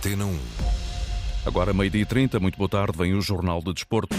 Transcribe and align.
Antena 0.00 0.24
1. 0.24 0.38
Agora, 1.44 1.74
meio-dia 1.74 2.00
e 2.00 2.06
30, 2.06 2.40
muito 2.40 2.56
boa 2.56 2.70
tarde, 2.70 2.96
vem 2.96 3.12
o 3.12 3.20
Jornal 3.20 3.60
de 3.60 3.74
Desporto. 3.74 4.16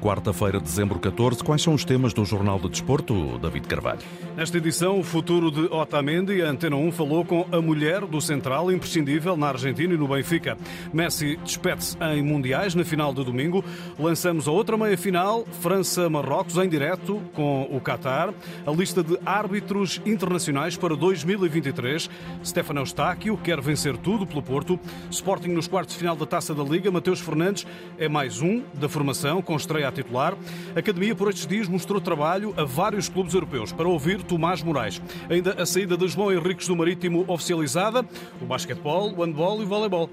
Quarta-feira, 0.00 0.60
dezembro 0.60 0.98
14. 0.98 1.42
Quais 1.42 1.62
são 1.62 1.74
os 1.74 1.84
temas 1.84 2.12
do 2.12 2.24
Jornal 2.24 2.58
de 2.58 2.68
Desporto, 2.68 3.38
David 3.38 3.66
Carvalho? 3.66 4.00
Nesta 4.36 4.58
edição, 4.58 5.00
o 5.00 5.02
futuro 5.02 5.50
de 5.50 5.62
Otamendi, 5.72 6.42
a 6.42 6.50
Antena 6.50 6.76
1 6.76 6.92
falou 6.92 7.24
com 7.24 7.46
a 7.50 7.60
mulher 7.60 8.02
do 8.02 8.20
central 8.20 8.70
imprescindível 8.70 9.36
na 9.36 9.48
Argentina 9.48 9.94
e 9.94 9.96
no 9.96 10.06
Benfica. 10.06 10.56
Messi 10.92 11.36
despede-se 11.42 11.96
em 12.14 12.22
Mundiais 12.22 12.74
na 12.74 12.84
final 12.84 13.12
de 13.12 13.24
domingo. 13.24 13.64
Lançamos 13.98 14.46
a 14.46 14.50
outra 14.50 14.76
meia-final, 14.76 15.44
França-Marrocos, 15.60 16.56
em 16.58 16.68
direto 16.68 17.20
com 17.32 17.62
o 17.62 17.80
Qatar. 17.80 18.32
A 18.66 18.70
lista 18.70 19.02
de 19.02 19.18
árbitros 19.24 20.00
internacionais 20.04 20.76
para 20.76 20.94
2023. 20.94 22.08
Stefano 22.44 22.80
Eustáquio 22.80 23.36
quer 23.38 23.60
vencer 23.60 23.96
tudo 23.96 24.26
pelo 24.26 24.42
Porto. 24.42 24.78
Sporting 25.10 25.48
nos 25.48 25.66
quartos 25.66 25.94
de 25.94 25.98
final 26.00 26.14
da 26.14 26.26
Taça 26.26 26.54
da 26.54 26.62
Liga. 26.62 26.90
Mateus 26.90 27.20
Fernandes 27.20 27.66
é 27.98 28.08
mais 28.08 28.40
um 28.40 28.62
da 28.74 28.88
formação, 28.88 29.40
com 29.40 29.56
estreia 29.56 29.88
titular. 29.96 30.36
A 30.74 30.78
Academia, 30.78 31.14
por 31.14 31.28
estes 31.28 31.46
dias, 31.46 31.68
mostrou 31.68 32.00
trabalho 32.00 32.54
a 32.56 32.64
vários 32.64 33.08
clubes 33.08 33.34
europeus. 33.34 33.72
Para 33.72 33.88
ouvir 33.88 34.22
Tomás 34.22 34.62
Moraes. 34.62 35.00
Ainda 35.28 35.60
a 35.60 35.66
saída 35.66 35.96
de 35.96 36.06
João 36.08 36.32
Henriques 36.32 36.68
do 36.68 36.76
Marítimo 36.76 37.24
oficializada, 37.26 38.04
o 38.40 38.46
basquetebol, 38.46 39.12
o 39.12 39.24
handball 39.24 39.60
e 39.60 39.64
o 39.64 39.66
voleibol. 39.66 40.10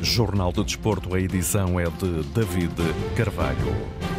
Jornal 0.00 0.52
de 0.52 0.64
Desporto, 0.64 1.14
a 1.14 1.20
edição 1.20 1.78
é 1.78 1.84
de 1.84 2.22
David 2.34 2.74
Carvalho. 3.16 4.11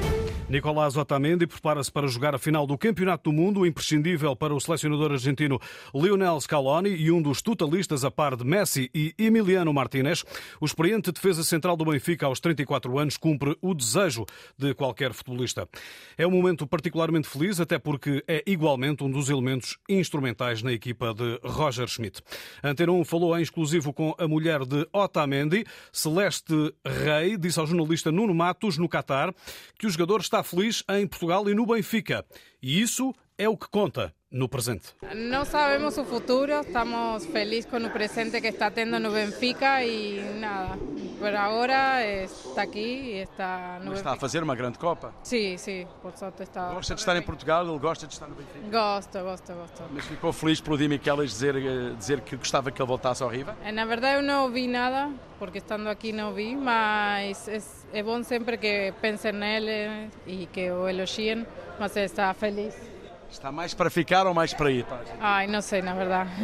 Nicolás 0.54 0.96
Otamendi 0.96 1.48
prepara-se 1.48 1.92
para 1.92 2.06
jogar 2.06 2.36
a 2.36 2.38
final 2.38 2.68
do 2.68 2.78
Campeonato 2.78 3.32
do 3.32 3.36
Mundo, 3.36 3.66
imprescindível 3.66 4.36
para 4.36 4.54
o 4.54 4.60
selecionador 4.60 5.12
argentino 5.12 5.60
Lionel 5.96 6.40
Scaloni 6.40 6.92
e 6.92 7.10
um 7.10 7.20
dos 7.20 7.42
totalistas 7.42 8.06
a 8.06 8.12
par 8.12 8.36
de 8.36 8.46
Messi 8.46 8.88
e 8.94 9.16
Emiliano 9.18 9.74
Martínez. 9.74 10.24
O 10.62 10.66
experiente 10.68 11.12
defesa 11.12 11.44
central 11.44 11.76
do 11.76 11.86
Benfica 11.86 12.28
aos 12.28 12.40
34 12.40 13.00
anos 13.00 13.18
cumpre 13.18 13.58
o 13.64 13.74
desejo 13.74 14.28
de 14.56 14.76
qualquer 14.76 15.12
futebolista. 15.12 15.68
É 16.16 16.28
um 16.28 16.30
momento 16.30 16.68
particularmente 16.68 17.28
feliz, 17.28 17.60
até 17.60 17.80
porque 17.80 18.24
é 18.28 18.44
igualmente 18.46 19.04
um 19.04 19.10
dos 19.10 19.32
elementos 19.32 19.80
instrumentais 19.90 20.62
na 20.62 20.72
equipa 20.72 21.16
de 21.16 21.40
Roger 21.44 21.88
Schmidt. 21.88 22.22
Antena 22.64 22.92
1 22.92 23.04
falou 23.06 23.36
em 23.36 23.42
exclusivo 23.42 23.92
com 23.92 24.14
a 24.20 24.28
mulher 24.28 24.64
de 24.68 24.88
Otamendi, 24.94 25.66
Celeste 25.92 26.76
Rei, 26.86 27.38
disse 27.38 27.60
ao 27.60 27.66
jornalista 27.66 28.12
Nuno 28.12 28.36
Matos, 28.36 28.78
no 28.78 28.88
Qatar, 28.88 29.34
que 29.80 29.88
o 29.88 29.90
jogador 29.90 30.22
está 30.22 30.43
feliz 30.44 30.84
em 30.90 31.08
Portugal 31.08 31.50
e 31.50 31.54
no 31.54 31.66
Benfica. 31.66 32.26
E 32.62 32.82
isso 32.82 33.14
é 33.38 33.50
o 33.50 33.58
que 33.58 33.68
conta 33.68 34.14
no 34.34 34.50
presente. 34.50 34.96
Não 35.16 35.46
sabemos 35.46 35.96
o 35.98 36.04
futuro, 36.04 36.62
estamos 36.62 37.26
felizes 37.28 37.70
com 37.70 37.78
o 37.78 37.90
presente 37.92 38.42
que 38.42 38.48
está 38.48 38.72
tendo 38.72 39.00
no 39.00 39.12
Benfica 39.12 39.84
e 39.84 40.40
nada, 40.40 40.76
por 41.20 41.36
agora 41.36 42.04
está 42.24 42.64
aqui 42.64 42.80
e 42.80 43.18
está 43.22 43.80
no 43.80 43.92
Mas 43.92 44.00
está 44.00 44.14
a 44.14 44.16
fazer 44.16 44.42
uma 44.42 44.56
grande 44.56 44.80
Copa. 44.80 45.14
Sim, 45.24 45.56
sim, 45.58 45.88
por 46.02 46.18
sorte 46.18 46.44
está. 46.44 46.74
Gosta 46.74 46.96
de 46.96 47.02
estar 47.02 47.16
em 47.16 47.22
Portugal, 47.22 47.68
ele 47.68 47.78
gosta 47.78 48.08
de 48.08 48.14
estar 48.14 48.28
no 48.28 48.34
Benfica. 48.34 48.72
Gosto, 48.72 49.20
gosto, 49.20 49.54
gosto. 49.54 49.84
Mas 49.92 50.06
ficou 50.06 50.34
feliz 50.34 50.60
pelo 50.60 50.80
Di 50.80 50.88
Michelis 50.88 51.30
dizer, 51.30 51.56
eh, 51.56 51.94
dizer 51.96 52.22
que 52.22 52.36
gostava 52.36 52.72
que 52.72 52.82
ele 52.82 52.88
voltasse 52.88 53.22
ao 53.22 53.30
Riva? 53.30 53.56
Na 53.72 53.86
verdade 53.86 54.18
eu 54.18 54.24
não 54.24 54.46
ouvi 54.46 54.68
nada, 54.68 55.12
porque 55.38 55.60
estando 55.60 55.88
aqui 55.90 56.12
não 56.12 56.34
vi, 56.34 56.56
mas 56.56 57.48
é, 57.48 57.62
é 57.94 58.02
bom 58.02 58.24
sempre 58.24 58.58
que 58.58 58.94
pensem 59.00 59.32
nele 59.32 60.10
e 60.26 60.48
que 60.48 60.72
o 60.72 60.88
elogiem, 60.88 61.46
mas 61.80 61.96
ele 61.96 62.06
está 62.06 62.34
feliz. 62.34 62.93
Está 63.34 63.52
mais 63.52 63.74
para 63.74 63.90
ficar 63.90 64.28
ou 64.28 64.34
mais 64.34 64.54
para 64.54 64.72
ir? 64.72 64.86
Ai, 65.20 65.48
não 65.48 65.60
sei, 65.60 65.82
na 65.82 65.96
verdade. 65.96 66.30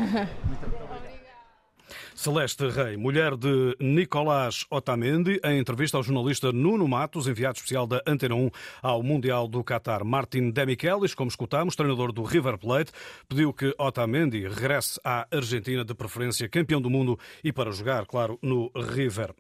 Celeste 2.16 2.68
Rei, 2.68 2.98
mulher 2.98 3.38
de 3.38 3.78
Nicolás 3.80 4.66
Otamendi, 4.70 5.40
em 5.46 5.60
entrevista 5.60 5.98
ao 5.98 6.04
jornalista 6.04 6.52
Nuno 6.52 6.88
Matos, 6.88 7.28
enviado 7.28 7.58
especial 7.58 7.88
da 7.88 8.02
Antena 8.06 8.36
1 8.36 8.50
ao 8.82 9.04
Mundial 9.04 9.48
do 9.48 9.64
Qatar. 9.64 10.04
Martin 10.04 10.50
Demichelis, 10.50 11.14
como 11.14 11.30
escutamos, 11.30 11.76
treinador 11.76 12.12
do 12.12 12.24
River 12.24 12.58
Plate, 12.58 12.92
pediu 13.30 13.54
que 13.54 13.74
Otamendi 13.78 14.48
regresse 14.48 15.00
à 15.02 15.28
Argentina, 15.32 15.86
de 15.86 15.94
preferência 15.94 16.50
campeão 16.50 16.82
do 16.82 16.90
mundo, 16.90 17.18
e 17.44 17.54
para 17.54 17.72
jogar, 17.72 18.06
claro, 18.06 18.38
no 18.42 18.72
River. 18.76 19.34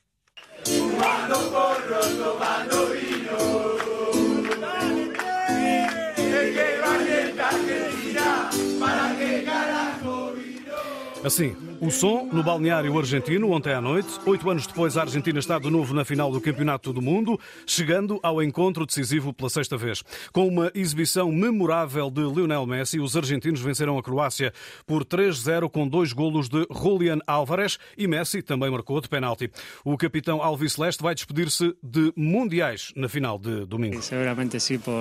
Assim, 11.23 11.55
o 11.81 11.89
som 11.89 12.27
no 12.31 12.43
balneário 12.43 12.97
argentino 12.97 13.51
ontem 13.51 13.73
à 13.73 13.79
noite. 13.79 14.09
Oito 14.25 14.49
anos 14.49 14.67
depois, 14.67 14.97
a 14.97 15.01
Argentina 15.01 15.39
está 15.39 15.57
de 15.57 15.69
novo 15.69 15.93
na 15.93 16.03
final 16.03 16.31
do 16.31 16.41
Campeonato 16.41 16.91
do 16.91 17.01
Mundo, 17.01 17.39
chegando 17.65 18.19
ao 18.21 18.43
encontro 18.43 18.85
decisivo 18.85 19.33
pela 19.33 19.49
sexta 19.49 19.77
vez. 19.77 20.03
Com 20.33 20.47
uma 20.47 20.71
exibição 20.75 21.31
memorável 21.31 22.09
de 22.09 22.21
Lionel 22.21 22.65
Messi, 22.65 22.99
os 22.99 23.15
argentinos 23.15 23.61
venceram 23.61 23.97
a 23.97 24.03
Croácia 24.03 24.51
por 24.85 25.05
3-0 25.05 25.69
com 25.69 25.87
dois 25.87 26.11
golos 26.11 26.49
de 26.49 26.67
Julian 26.69 27.19
Álvarez 27.25 27.77
e 27.97 28.07
Messi 28.07 28.41
também 28.41 28.69
marcou 28.69 28.99
de 28.99 29.07
penalti. 29.07 29.49
O 29.85 29.97
capitão 29.97 30.41
Alves 30.41 30.73
Celeste 30.73 31.01
vai 31.01 31.15
despedir-se 31.15 31.73
de 31.81 32.11
mundiais 32.15 32.91
na 32.95 33.07
final 33.07 33.39
de 33.39 33.65
domingo. 33.65 34.01
Seguramente 34.01 34.59
sim, 34.59 34.79
por... 34.79 34.93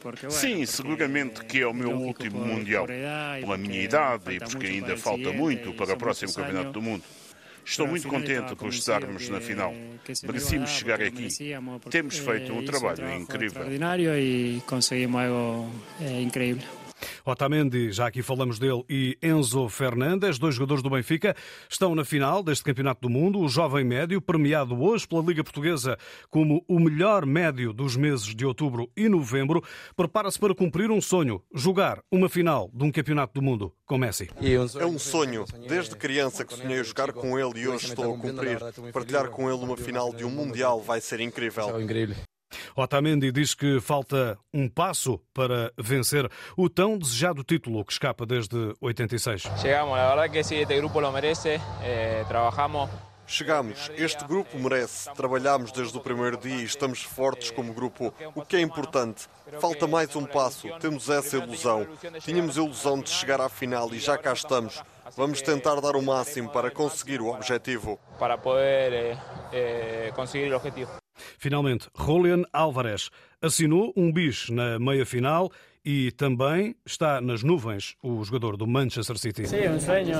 porque, 0.00 0.30
Sim, 0.30 0.64
seguramente 0.66 1.44
que 1.44 1.60
é 1.60 1.66
o 1.66 1.74
meu 1.74 1.90
último 1.90 2.40
Mundial. 2.40 2.86
Pela 2.86 3.56
minha 3.56 3.82
idade 3.82 4.34
e 4.34 4.38
porque 4.38 4.66
ainda 4.66 4.96
falta 4.96 5.32
muito 5.32 5.79
para 5.86 5.94
o 5.94 5.96
próximo 5.96 6.32
Campeonato 6.32 6.72
do 6.72 6.82
Mundo. 6.82 7.02
Estou 7.64 7.86
muito 7.86 8.08
contente 8.08 8.54
por 8.56 8.68
estarmos 8.68 9.28
na 9.28 9.40
final. 9.40 9.72
Merecíamos 10.24 10.70
chegar 10.70 11.00
aqui. 11.00 11.28
Temos 11.90 12.18
feito 12.18 12.52
um 12.52 12.64
trabalho 12.64 13.14
incrível. 13.14 13.64
E 14.18 14.62
conseguimos 14.66 15.20
algo 15.22 15.70
eh, 16.00 16.22
incrível. 16.22 16.79
Otamendi, 17.24 17.92
já 17.92 18.06
aqui 18.06 18.22
falamos 18.22 18.58
dele, 18.58 18.84
e 18.88 19.18
Enzo 19.22 19.68
Fernandes, 19.68 20.38
dois 20.38 20.54
jogadores 20.54 20.82
do 20.82 20.90
Benfica, 20.90 21.34
estão 21.68 21.94
na 21.94 22.04
final 22.04 22.42
deste 22.42 22.64
Campeonato 22.64 23.00
do 23.02 23.10
Mundo. 23.10 23.40
O 23.40 23.48
jovem 23.48 23.84
médio, 23.84 24.20
premiado 24.20 24.80
hoje 24.80 25.06
pela 25.06 25.22
Liga 25.22 25.44
Portuguesa 25.44 25.98
como 26.30 26.64
o 26.68 26.78
melhor 26.78 27.26
médio 27.26 27.72
dos 27.72 27.96
meses 27.96 28.34
de 28.34 28.44
outubro 28.46 28.90
e 28.96 29.08
novembro, 29.08 29.62
prepara-se 29.96 30.38
para 30.38 30.54
cumprir 30.54 30.90
um 30.90 31.00
sonho: 31.00 31.42
jogar 31.54 32.00
uma 32.10 32.28
final 32.28 32.70
de 32.72 32.84
um 32.84 32.92
Campeonato 32.92 33.34
do 33.34 33.42
Mundo 33.42 33.72
com 33.86 33.98
Messi. 33.98 34.28
É 34.78 34.86
um 34.86 34.98
sonho. 34.98 35.44
Desde 35.68 35.96
criança 35.96 36.44
que 36.44 36.54
sonhei 36.54 36.82
jogar 36.84 37.12
com 37.12 37.38
ele 37.38 37.60
e 37.60 37.68
hoje 37.68 37.86
estou 37.86 38.14
a 38.14 38.18
cumprir. 38.18 38.58
Partilhar 38.92 39.28
com 39.30 39.50
ele 39.50 39.62
uma 39.62 39.76
final 39.76 40.12
de 40.12 40.24
um 40.24 40.30
Mundial 40.30 40.80
vai 40.80 41.00
ser 41.00 41.20
incrível. 41.20 41.66
Otamendi 42.76 43.32
diz 43.32 43.54
que 43.54 43.80
falta 43.80 44.38
um 44.52 44.68
passo 44.68 45.20
para 45.32 45.72
vencer 45.76 46.30
o 46.56 46.68
tão 46.68 46.98
desejado 46.98 47.44
título 47.44 47.84
que 47.84 47.92
escapa 47.92 48.26
desde 48.26 48.74
86. 48.80 49.42
Chegamos, 49.60 49.98
a 49.98 50.08
verdade 50.08 50.32
que 50.32 50.44
sim, 50.44 50.56
este 50.56 50.76
grupo 50.76 51.00
lo 51.00 51.12
merece, 51.12 51.60
eh, 51.82 52.24
trabajamos. 52.28 52.90
Chegamos. 53.30 53.88
Este 53.96 54.24
grupo 54.24 54.58
merece. 54.58 55.08
Trabalhamos 55.14 55.70
desde 55.70 55.96
o 55.96 56.00
primeiro 56.00 56.36
dia 56.36 56.56
e 56.56 56.64
estamos 56.64 57.04
fortes 57.04 57.52
como 57.52 57.72
grupo, 57.72 58.12
o 58.34 58.44
que 58.44 58.56
é 58.56 58.60
importante. 58.60 59.28
Falta 59.60 59.86
mais 59.86 60.16
um 60.16 60.26
passo. 60.26 60.68
Temos 60.80 61.08
essa 61.08 61.36
ilusão. 61.36 61.86
Tínhamos 62.24 62.58
a 62.58 62.62
ilusão 62.62 63.00
de 63.00 63.08
chegar 63.08 63.40
à 63.40 63.48
final 63.48 63.94
e 63.94 64.00
já 64.00 64.18
cá 64.18 64.32
estamos. 64.32 64.82
Vamos 65.16 65.42
tentar 65.42 65.80
dar 65.80 65.96
o 65.96 66.02
máximo 66.02 66.50
para 66.50 66.70
conseguir 66.70 67.20
o 67.20 67.28
objetivo. 67.28 67.98
Para 68.18 68.38
poder 68.38 68.92
eh, 68.92 69.18
eh, 69.52 70.12
conseguir 70.14 70.52
o 70.52 70.56
objetivo. 70.56 70.90
Finalmente, 71.38 71.88
Julian 71.94 72.44
Álvarez 72.52 73.10
assinou 73.42 73.92
um 73.96 74.12
bis 74.12 74.48
na 74.50 74.78
meia-final 74.78 75.50
e 75.84 76.10
também 76.12 76.74
está 76.84 77.20
nas 77.20 77.42
nuvens 77.42 77.96
o 78.02 78.22
jogador 78.24 78.56
do 78.56 78.66
Manchester 78.66 79.18
City. 79.18 79.46
Sim, 79.46 79.56
é 79.56 79.70
um 79.70 79.80
sonho. 79.80 80.16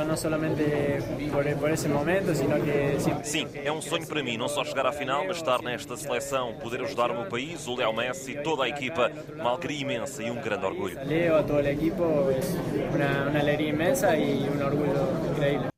Sim, 3.23 3.47
é 3.55 3.73
um 3.73 3.83
sonho 3.83 4.07
para 4.07 4.23
mim, 4.23 4.37
não 4.37 4.49
só 4.49 4.65
chegar 4.65 4.87
à 4.87 4.93
final, 4.93 5.27
mas 5.27 5.37
estar 5.37 5.63
nesta 5.63 5.97
seleção, 5.97 6.55
poder 6.61 6.83
ajudar 6.83 7.11
o 7.11 7.15
meu 7.15 7.27
país, 7.27 7.67
o 7.67 7.77
Léo 7.77 7.93
Messi, 7.95 8.35
toda 8.43 8.65
a 8.65 8.69
equipa, 8.69 9.11
uma 9.35 9.51
alegria 9.51 9.81
imensa 9.81 10.23
e 10.23 10.31
um 10.31 10.41
grande 10.41 10.65
orgulho. 10.65 10.99
Leo 11.05 11.37
a 11.37 11.43
todo 11.43 11.65
o 11.65 11.69
equipo, 11.69 12.05
é 12.05 13.29
uma 13.29 13.39
alegria 13.39 13.69
imensa 13.69 14.17
e 14.17 14.49
um 14.49 14.65
orgulho 14.65 15.31
incrível. 15.31 15.71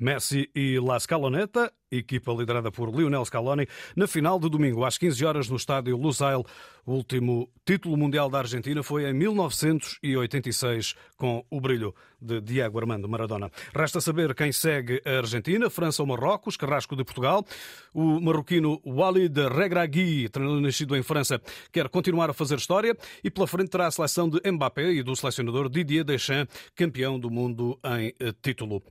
Messi 0.00 0.50
e 0.54 0.80
La 0.80 0.98
Scaloneta, 0.98 1.70
equipa 1.90 2.32
liderada 2.32 2.70
por 2.70 2.88
Lionel 2.88 3.24
Scaloni, 3.24 3.66
na 3.94 4.06
final 4.06 4.38
de 4.38 4.48
domingo 4.48 4.84
às 4.84 4.96
15 4.96 5.24
horas 5.24 5.48
no 5.50 5.56
estádio 5.56 5.96
Lusail. 5.96 6.44
O 6.86 6.92
último 6.92 7.50
título 7.66 7.96
mundial 7.96 8.30
da 8.30 8.38
Argentina 8.38 8.82
foi 8.82 9.04
em 9.04 9.12
1986 9.12 10.94
com 11.16 11.44
o 11.50 11.60
brilho 11.60 11.94
de 12.20 12.40
Diego 12.40 12.78
Armando 12.78 13.08
Maradona. 13.08 13.50
Resta 13.74 14.00
saber 14.00 14.34
quem 14.34 14.52
segue 14.52 15.02
a 15.04 15.18
Argentina, 15.18 15.68
França 15.68 16.02
ou 16.02 16.08
Marrocos, 16.08 16.56
Carrasco 16.56 16.96
de 16.96 17.04
Portugal. 17.04 17.44
O 17.92 18.20
marroquino 18.20 18.80
Walid 18.84 19.38
Regragui, 19.48 20.28
treinador 20.30 20.62
nascido 20.62 20.96
em 20.96 21.02
França, 21.02 21.40
quer 21.70 21.88
continuar 21.90 22.30
a 22.30 22.34
fazer 22.34 22.56
história 22.56 22.96
e 23.22 23.30
pela 23.30 23.46
frente 23.46 23.68
terá 23.68 23.86
a 23.86 23.90
seleção 23.90 24.28
de 24.28 24.40
Mbappé 24.50 24.92
e 24.92 25.02
do 25.02 25.14
selecionador 25.14 25.68
Didier 25.68 26.04
Deschamps, 26.04 26.54
campeão 26.74 27.20
do 27.20 27.30
mundo 27.30 27.78
em 27.98 28.14
título. 28.40 28.82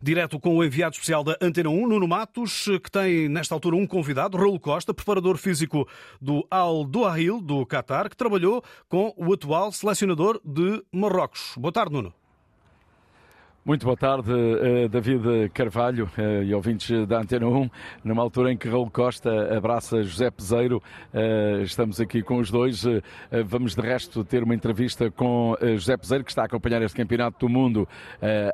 Direto 0.00 0.38
com 0.38 0.56
o 0.56 0.64
enviado 0.64 0.94
especial 0.94 1.24
da 1.24 1.36
Antena 1.40 1.70
1, 1.70 1.86
Nuno 1.86 2.08
Matos, 2.08 2.64
que 2.82 2.90
tem 2.90 3.28
nesta 3.28 3.54
altura 3.54 3.76
um 3.76 3.86
convidado, 3.86 4.36
Raul 4.36 4.60
Costa, 4.60 4.94
preparador 4.94 5.36
físico 5.36 5.88
do 6.20 6.46
Al 6.50 6.84
Doahil, 6.84 7.40
do 7.40 7.66
Qatar, 7.66 8.08
que 8.08 8.16
trabalhou 8.16 8.62
com 8.88 9.12
o 9.16 9.32
atual 9.32 9.72
selecionador 9.72 10.40
de 10.44 10.82
Marrocos. 10.92 11.54
Boa 11.56 11.72
tarde, 11.72 11.92
Nuno. 11.92 12.21
Muito 13.64 13.84
boa 13.84 13.96
tarde, 13.96 14.32
eh, 14.32 14.88
David 14.88 15.48
Carvalho 15.54 16.10
eh, 16.18 16.42
e 16.46 16.52
ouvintes 16.52 17.06
da 17.06 17.20
Antena 17.20 17.46
1. 17.46 17.70
Numa 18.02 18.20
altura 18.20 18.52
em 18.52 18.56
que 18.56 18.68
Raul 18.68 18.90
Costa 18.90 19.56
abraça 19.56 20.02
José 20.02 20.32
Peseiro, 20.32 20.82
eh, 21.14 21.60
estamos 21.62 22.00
aqui 22.00 22.24
com 22.24 22.38
os 22.38 22.50
dois. 22.50 22.82
Vamos, 23.46 23.76
de 23.76 23.80
resto, 23.80 24.24
ter 24.24 24.42
uma 24.42 24.52
entrevista 24.52 25.12
com 25.12 25.56
José 25.60 25.96
Peseiro, 25.96 26.24
que 26.24 26.32
está 26.32 26.42
a 26.42 26.46
acompanhar 26.46 26.82
este 26.82 26.96
Campeonato 26.96 27.46
do 27.46 27.48
Mundo 27.48 27.88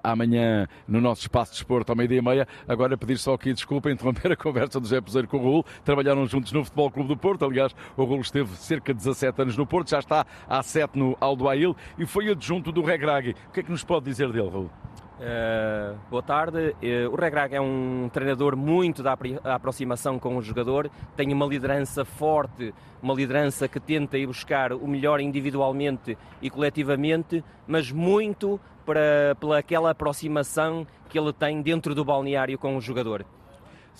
amanhã 0.05 0.69
no 0.87 1.01
nosso 1.01 1.23
espaço 1.23 1.53
de 1.53 1.57
esporte 1.57 1.89
ao 1.89 1.97
meio-dia 1.97 2.19
e 2.19 2.23
meia. 2.23 2.49
Agora, 2.67 2.97
pedir 2.99 3.17
só 3.17 3.33
aqui 3.33 3.55
desculpa 3.55 3.91
interromper 3.91 4.33
a 4.33 4.37
conversa 4.37 4.79
do 4.79 4.87
José 4.87 5.01
Peseiro 5.01 5.27
com 5.27 5.39
o 5.39 5.43
Raul. 5.43 5.65
Trabalharam 5.85 6.27
juntos 6.27 6.53
no 6.53 6.63
Futebol 6.63 6.91
Clube 6.91 7.09
do 7.09 7.17
Porto. 7.17 7.47
Aliás, 7.47 7.75
o 7.97 8.05
Raul 8.05 8.21
esteve 8.21 8.55
cerca 8.57 8.93
de 8.93 8.99
17 8.99 9.41
anos 9.41 9.57
no 9.57 9.67
Porto, 9.67 9.89
já 9.89 10.01
está 10.01 10.27
há 10.47 10.63
7 10.63 10.99
no 10.99 11.17
Aldoail 11.19 11.75
e 11.99 12.05
foi 12.05 12.31
adjunto 12.31 12.71
do 12.71 12.83
Regragui. 12.83 13.35
O 13.49 13.53
que 13.53 13.61
é 13.61 13.63
que 13.63 13.71
nos 13.71 13.83
pode 13.83 14.05
dizer 14.05 14.31
dele, 14.31 14.51
Raul? 14.51 14.71
Uh, 15.19 15.99
boa 16.09 16.23
tarde. 16.23 16.77
Uh, 16.81 17.11
o 17.11 17.17
Regrag 17.17 17.53
é 17.53 17.61
um 17.61 18.09
treinador 18.13 18.57
muito 18.57 19.03
da 19.03 19.19
aproximação 19.45 20.17
com 20.17 20.37
o 20.37 20.43
jogador, 20.43 20.89
tem 21.17 21.33
uma 21.33 21.45
liderança 21.45 22.05
forte, 22.05 22.73
uma 23.03 23.15
liderança 23.15 23.67
que 23.67 23.81
tenta 23.81 24.17
ir 24.17 24.29
buscar 24.29 24.73
o 24.73 24.87
melhor 24.87 25.21
individualmente 25.21 26.17
e 26.41 26.49
coletivamente, 26.49 27.45
mas 27.67 27.91
muito 27.91 28.61
para, 28.87 29.35
pela 29.41 29.59
aquela 29.59 29.91
aproximação 29.91 30.87
que 31.09 31.19
ele 31.19 31.33
tem 31.33 31.63
dentro 31.63 31.97
do 31.97 32.05
balneário 32.05 32.57
com 32.57 32.77
o 32.77 32.81
jogador. 32.81 33.27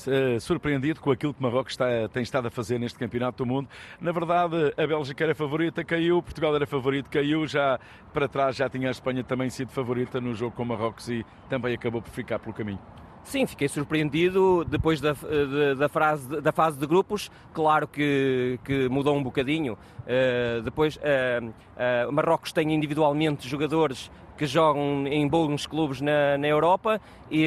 Eh, 0.07 0.39
surpreendido 0.39 1.01
com 1.01 1.11
aquilo 1.11 1.35
que 1.35 1.43
Marrocos 1.43 1.73
está, 1.73 1.87
tem 2.13 2.23
estado 2.23 2.47
a 2.47 2.51
fazer 2.51 2.79
neste 2.79 2.99
Campeonato 2.99 3.39
do 3.39 3.47
Mundo. 3.47 3.69
Na 4.01 4.13
verdade, 4.13 4.55
a 4.77 4.87
Bélgica 4.87 5.25
era 5.25 5.35
favorita, 5.35 5.83
caiu, 5.83 6.23
Portugal 6.23 6.55
era 6.55 6.67
favorito, 6.67 7.11
caiu, 7.11 7.47
já 7.47 7.81
para 8.13 8.29
trás 8.29 8.55
já 8.55 8.69
tinha 8.69 8.89
a 8.89 8.91
Espanha 8.91 9.25
também 9.25 9.51
sido 9.51 9.73
favorita 9.73 10.21
no 10.21 10.35
jogo 10.35 10.55
com 10.55 10.65
Marrocos 10.65 11.09
e 11.09 11.25
também 11.49 11.75
acabou 11.75 12.01
por 12.01 12.11
ficar 12.11 12.39
pelo 12.39 12.55
caminho. 12.55 12.79
Sim, 13.25 13.45
fiquei 13.47 13.69
surpreendido 13.69 14.65
depois 14.65 15.01
da, 15.03 15.13
da, 15.13 15.75
da, 15.75 15.89
frase, 15.89 16.41
da 16.41 16.51
fase 16.51 16.79
de 16.79 16.87
grupos. 16.87 17.31
Claro 17.53 17.87
que, 17.87 18.59
que 18.65 18.89
mudou 18.89 19.15
um 19.15 19.23
bocadinho. 19.23 19.75
Uh, 19.75 20.63
depois, 20.63 20.97
uh, 20.97 21.47
uh, 21.47 22.11
Marrocos 22.11 22.53
tem 22.53 22.73
individualmente 22.73 23.47
jogadores 23.47 24.11
que 24.35 24.47
jogam 24.47 25.07
em 25.07 25.29
bons 25.29 25.67
clubes 25.67 26.01
na, 26.01 26.39
na 26.39 26.47
Europa 26.47 27.01
e 27.31 27.47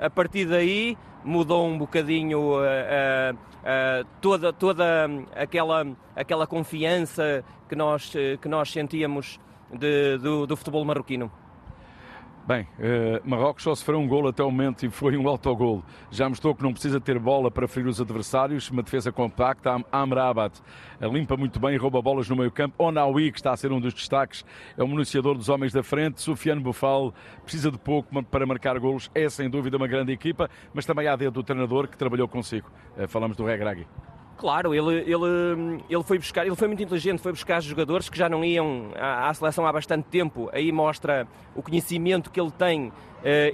a 0.00 0.08
partir 0.08 0.46
daí 0.46 0.96
mudou 1.24 1.66
um 1.66 1.76
bocadinho 1.76 2.54
toda, 4.20 4.52
toda 4.52 5.06
aquela, 5.34 5.86
aquela 6.14 6.46
confiança 6.46 7.44
que 7.68 7.76
nós, 7.76 8.12
que 8.40 8.48
nós 8.48 8.70
sentíamos 8.70 9.38
de, 9.72 10.18
do, 10.18 10.46
do 10.46 10.56
futebol 10.56 10.84
marroquino. 10.84 11.30
Bem, 12.48 12.62
uh, 12.62 13.28
Marrocos 13.28 13.62
só 13.62 13.74
sofreu 13.74 13.98
um 13.98 14.08
gol 14.08 14.26
até 14.26 14.42
o 14.42 14.50
momento 14.50 14.86
e 14.86 14.88
foi 14.88 15.18
um 15.18 15.28
autogol. 15.28 15.84
Já 16.10 16.30
mostrou 16.30 16.54
que 16.54 16.62
não 16.62 16.72
precisa 16.72 16.98
ter 16.98 17.18
bola 17.18 17.50
para 17.50 17.68
ferir 17.68 17.86
os 17.86 18.00
adversários, 18.00 18.70
uma 18.70 18.82
defesa 18.82 19.12
compacta. 19.12 19.76
Amrabat 19.92 20.58
limpa 20.98 21.36
muito 21.36 21.60
bem, 21.60 21.76
rouba 21.76 22.00
bolas 22.00 22.26
no 22.26 22.34
meio 22.34 22.50
campo. 22.50 22.82
Onawi, 22.82 23.32
que 23.32 23.38
está 23.38 23.52
a 23.52 23.56
ser 23.58 23.70
um 23.70 23.78
dos 23.78 23.92
destaques, 23.92 24.46
é 24.78 24.82
o 24.82 24.88
municiador 24.88 25.34
dos 25.34 25.50
homens 25.50 25.74
da 25.74 25.82
frente. 25.82 26.22
Sufiane 26.22 26.62
Bufal 26.62 27.12
precisa 27.42 27.70
de 27.70 27.76
pouco 27.76 28.08
para 28.24 28.46
marcar 28.46 28.78
golos. 28.78 29.10
É 29.14 29.28
sem 29.28 29.50
dúvida 29.50 29.76
uma 29.76 29.86
grande 29.86 30.12
equipa, 30.12 30.48
mas 30.72 30.86
também 30.86 31.06
há 31.06 31.16
dedo 31.16 31.34
do 31.34 31.42
treinador 31.42 31.86
que 31.86 31.98
trabalhou 31.98 32.28
consigo. 32.28 32.70
Uh, 32.96 33.06
falamos 33.06 33.36
do 33.36 33.44
Regragui. 33.44 33.86
Claro, 34.38 34.72
ele, 34.72 34.98
ele, 35.00 35.82
ele 35.90 36.02
foi 36.04 36.16
buscar, 36.16 36.46
ele 36.46 36.54
foi 36.54 36.68
muito 36.68 36.80
inteligente, 36.80 37.20
foi 37.20 37.32
buscar 37.32 37.60
jogadores 37.60 38.08
que 38.08 38.16
já 38.16 38.28
não 38.28 38.44
iam 38.44 38.92
à, 38.94 39.28
à 39.28 39.34
seleção 39.34 39.66
há 39.66 39.72
bastante 39.72 40.04
tempo. 40.04 40.48
Aí 40.52 40.70
mostra 40.70 41.26
o 41.56 41.62
conhecimento 41.62 42.30
que 42.30 42.40
ele 42.40 42.52
tem 42.52 42.86
uh, 42.86 42.92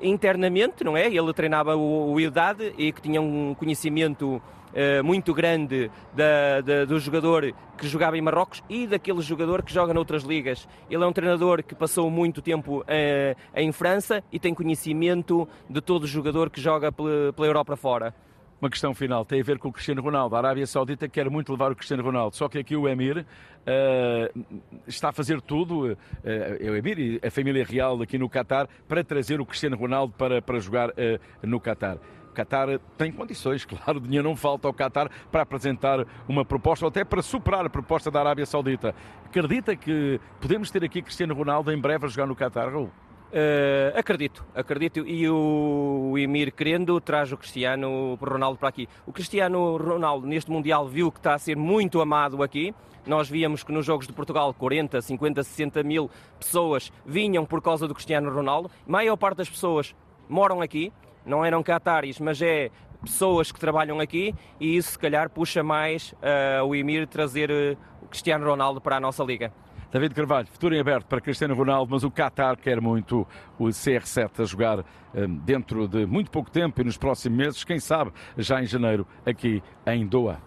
internamente, 0.02 0.84
não 0.84 0.94
é? 0.94 1.06
Ele 1.06 1.32
treinava 1.32 1.74
o, 1.74 2.12
o 2.12 2.20
Idade 2.20 2.74
e 2.76 2.92
que 2.92 3.00
tinha 3.00 3.18
um 3.18 3.54
conhecimento 3.54 4.36
uh, 4.36 5.02
muito 5.02 5.32
grande 5.32 5.90
da, 6.12 6.60
da, 6.60 6.84
do 6.84 7.00
jogador 7.00 7.54
que 7.78 7.88
jogava 7.88 8.18
em 8.18 8.20
Marrocos 8.20 8.62
e 8.68 8.86
daquele 8.86 9.22
jogador 9.22 9.62
que 9.62 9.72
joga 9.72 9.94
noutras 9.94 10.22
ligas. 10.22 10.68
Ele 10.90 11.02
é 11.02 11.06
um 11.06 11.14
treinador 11.14 11.62
que 11.62 11.74
passou 11.74 12.10
muito 12.10 12.42
tempo 12.42 12.80
uh, 12.82 13.36
em 13.54 13.72
França 13.72 14.22
e 14.30 14.38
tem 14.38 14.52
conhecimento 14.52 15.48
de 15.66 15.80
todo 15.80 16.06
jogador 16.06 16.50
que 16.50 16.60
joga 16.60 16.92
pela, 16.92 17.32
pela 17.32 17.46
Europa 17.46 17.74
fora. 17.74 18.14
Uma 18.64 18.70
questão 18.70 18.94
final 18.94 19.26
tem 19.26 19.42
a 19.42 19.44
ver 19.44 19.58
com 19.58 19.68
o 19.68 19.72
Cristiano 19.72 20.00
Ronaldo. 20.00 20.34
A 20.34 20.38
Arábia 20.38 20.66
Saudita 20.66 21.06
quer 21.06 21.28
muito 21.28 21.52
levar 21.52 21.70
o 21.70 21.76
Cristiano 21.76 22.02
Ronaldo, 22.02 22.34
só 22.34 22.48
que 22.48 22.56
aqui 22.56 22.74
o 22.74 22.88
Emir 22.88 23.18
uh, 23.18 24.44
está 24.86 25.10
a 25.10 25.12
fazer 25.12 25.42
tudo, 25.42 25.92
uh, 25.92 26.70
o 26.70 26.74
Emir 26.74 26.98
e 26.98 27.20
a 27.22 27.30
família 27.30 27.62
real 27.62 28.00
aqui 28.00 28.16
no 28.16 28.26
Qatar, 28.26 28.66
para 28.88 29.04
trazer 29.04 29.38
o 29.38 29.44
Cristiano 29.44 29.76
Ronaldo 29.76 30.14
para, 30.16 30.40
para 30.40 30.58
jogar 30.60 30.88
uh, 30.88 31.20
no 31.42 31.60
Qatar. 31.60 31.98
O 32.30 32.32
Qatar 32.32 32.80
tem 32.96 33.12
condições, 33.12 33.66
claro, 33.68 33.98
o 33.98 34.00
dinheiro 34.00 34.26
não 34.26 34.34
falta 34.34 34.66
ao 34.66 34.72
Qatar 34.72 35.10
para 35.30 35.42
apresentar 35.42 36.06
uma 36.26 36.42
proposta, 36.42 36.86
ou 36.86 36.88
até 36.88 37.04
para 37.04 37.20
superar 37.20 37.66
a 37.66 37.68
proposta 37.68 38.10
da 38.10 38.20
Arábia 38.20 38.46
Saudita. 38.46 38.94
Acredita 39.26 39.76
que 39.76 40.18
podemos 40.40 40.70
ter 40.70 40.82
aqui 40.82 41.02
Cristiano 41.02 41.34
Ronaldo 41.34 41.70
em 41.70 41.78
breve 41.78 42.06
a 42.06 42.08
jogar 42.08 42.26
no 42.26 42.34
Qatar, 42.34 42.72
Raul? 42.72 42.90
Uh, 43.34 43.98
acredito, 43.98 44.46
acredito. 44.54 45.00
E 45.00 45.28
o, 45.28 46.10
o 46.12 46.18
Emir 46.18 46.52
querendo 46.52 47.00
traz 47.00 47.32
o 47.32 47.36
Cristiano 47.36 48.14
Ronaldo 48.14 48.60
para 48.60 48.68
aqui. 48.68 48.88
O 49.04 49.12
Cristiano 49.12 49.76
Ronaldo 49.76 50.24
neste 50.24 50.48
Mundial 50.48 50.86
viu 50.86 51.10
que 51.10 51.18
está 51.18 51.34
a 51.34 51.38
ser 51.38 51.56
muito 51.56 52.00
amado 52.00 52.44
aqui. 52.44 52.72
Nós 53.04 53.28
víamos 53.28 53.64
que 53.64 53.72
nos 53.72 53.84
Jogos 53.84 54.06
de 54.06 54.12
Portugal 54.12 54.54
40, 54.54 55.02
50, 55.02 55.42
60 55.42 55.82
mil 55.82 56.08
pessoas 56.38 56.92
vinham 57.04 57.44
por 57.44 57.60
causa 57.60 57.88
do 57.88 57.94
Cristiano 57.94 58.32
Ronaldo. 58.32 58.70
A 58.86 58.90
maior 58.90 59.16
parte 59.16 59.38
das 59.38 59.50
pessoas 59.50 59.96
moram 60.28 60.60
aqui, 60.60 60.92
não 61.26 61.44
eram 61.44 61.60
cataris, 61.60 62.20
mas 62.20 62.40
é 62.40 62.70
pessoas 63.02 63.50
que 63.50 63.58
trabalham 63.58 63.98
aqui 63.98 64.32
e 64.60 64.76
isso 64.76 64.92
se 64.92 64.98
calhar 64.98 65.28
puxa 65.28 65.62
mais 65.62 66.12
uh, 66.12 66.64
o 66.64 66.74
Emir 66.74 67.08
trazer 67.08 67.50
uh, 67.50 67.76
o 68.00 68.06
Cristiano 68.06 68.46
Ronaldo 68.46 68.80
para 68.80 68.96
a 68.96 69.00
nossa 69.00 69.24
liga. 69.24 69.52
David 69.94 70.12
Carvalho, 70.12 70.48
futuro 70.48 70.74
em 70.74 70.80
aberto 70.80 71.06
para 71.06 71.20
Cristiano 71.20 71.54
Ronaldo, 71.54 71.92
mas 71.92 72.02
o 72.02 72.10
Qatar 72.10 72.56
quer 72.56 72.80
muito 72.80 73.24
o 73.56 73.66
CR7 73.66 74.40
a 74.40 74.44
jogar 74.44 74.84
um, 75.14 75.36
dentro 75.36 75.86
de 75.86 76.04
muito 76.04 76.32
pouco 76.32 76.50
tempo 76.50 76.80
e 76.80 76.84
nos 76.84 76.96
próximos 76.96 77.38
meses, 77.38 77.62
quem 77.62 77.78
sabe 77.78 78.10
já 78.36 78.60
em 78.60 78.66
janeiro, 78.66 79.06
aqui 79.24 79.62
em 79.86 80.04
Doha. 80.04 80.42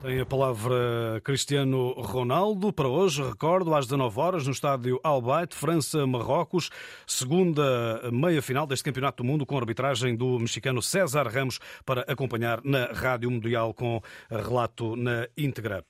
Tem 0.00 0.20
a 0.20 0.24
palavra 0.24 1.20
Cristiano 1.24 1.94
Ronaldo 1.94 2.72
para 2.72 2.86
hoje, 2.86 3.24
recordo, 3.24 3.74
às 3.74 3.86
19 3.86 4.20
horas 4.20 4.46
no 4.46 4.52
estádio 4.52 5.00
Albayt, 5.02 5.52
França-Marrocos, 5.52 6.70
segunda 7.08 8.08
meia-final 8.12 8.68
deste 8.68 8.84
Campeonato 8.84 9.24
do 9.24 9.26
Mundo 9.26 9.44
com 9.44 9.58
arbitragem 9.58 10.14
do 10.14 10.38
mexicano 10.38 10.80
César 10.80 11.26
Ramos 11.26 11.58
para 11.84 12.02
acompanhar 12.02 12.60
na 12.62 12.84
Rádio 12.92 13.32
Mundial 13.32 13.74
com 13.74 14.00
relato 14.30 14.94
na 14.94 15.26
íntegra. 15.36 15.84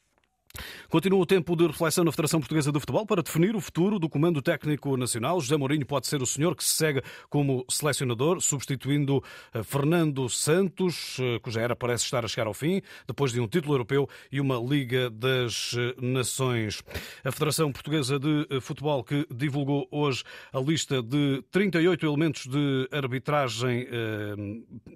Continua 0.88 1.20
o 1.20 1.26
tempo 1.26 1.56
de 1.56 1.66
reflexão 1.66 2.04
na 2.04 2.12
Federação 2.12 2.40
Portuguesa 2.40 2.70
de 2.70 2.78
Futebol 2.78 3.04
para 3.04 3.22
definir 3.22 3.56
o 3.56 3.60
futuro 3.60 3.98
do 3.98 4.08
Comando 4.08 4.40
Técnico 4.40 4.96
Nacional. 4.96 5.40
José 5.40 5.56
Mourinho 5.56 5.84
pode 5.84 6.06
ser 6.06 6.22
o 6.22 6.26
senhor 6.26 6.54
que 6.54 6.62
se 6.62 6.75
segue 6.75 7.02
como 7.28 7.64
selecionador, 7.68 8.40
substituindo 8.40 9.22
eh, 9.52 9.62
Fernando 9.62 10.28
Santos, 10.28 11.18
eh, 11.20 11.38
cuja 11.40 11.60
era 11.60 11.75
parece 11.75 12.04
estar 12.04 12.25
a 12.25 12.28
chegar 12.28 12.46
ao 12.46 12.54
fim, 12.54 12.80
depois 13.06 13.32
de 13.32 13.40
um 13.40 13.48
título 13.48 13.75
europeu 13.75 14.08
e 14.30 14.40
uma 14.40 14.58
Liga 14.58 15.10
das 15.10 15.75
eh, 15.76 15.94
Nações. 16.00 16.82
A 17.25 17.32
Federação 17.32 17.72
Portuguesa 17.72 18.18
de 18.18 18.46
Futebol, 18.60 19.02
que 19.02 19.26
divulgou 19.30 19.88
hoje 19.90 20.22
a 20.52 20.60
lista 20.60 21.02
de 21.02 21.42
38 21.50 22.06
elementos 22.06 22.46
de 22.46 22.88
arbitragem 22.92 23.88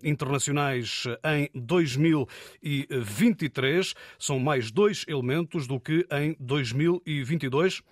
internacionais 0.02 1.04
em 1.24 1.48
2023, 1.54 3.94
são 4.18 4.38
mais 4.38 4.70
dois 4.70 5.06
elementos 5.08 5.49
do 5.66 5.80
que 5.80 6.06
em 6.10 6.36
2022 6.38 7.82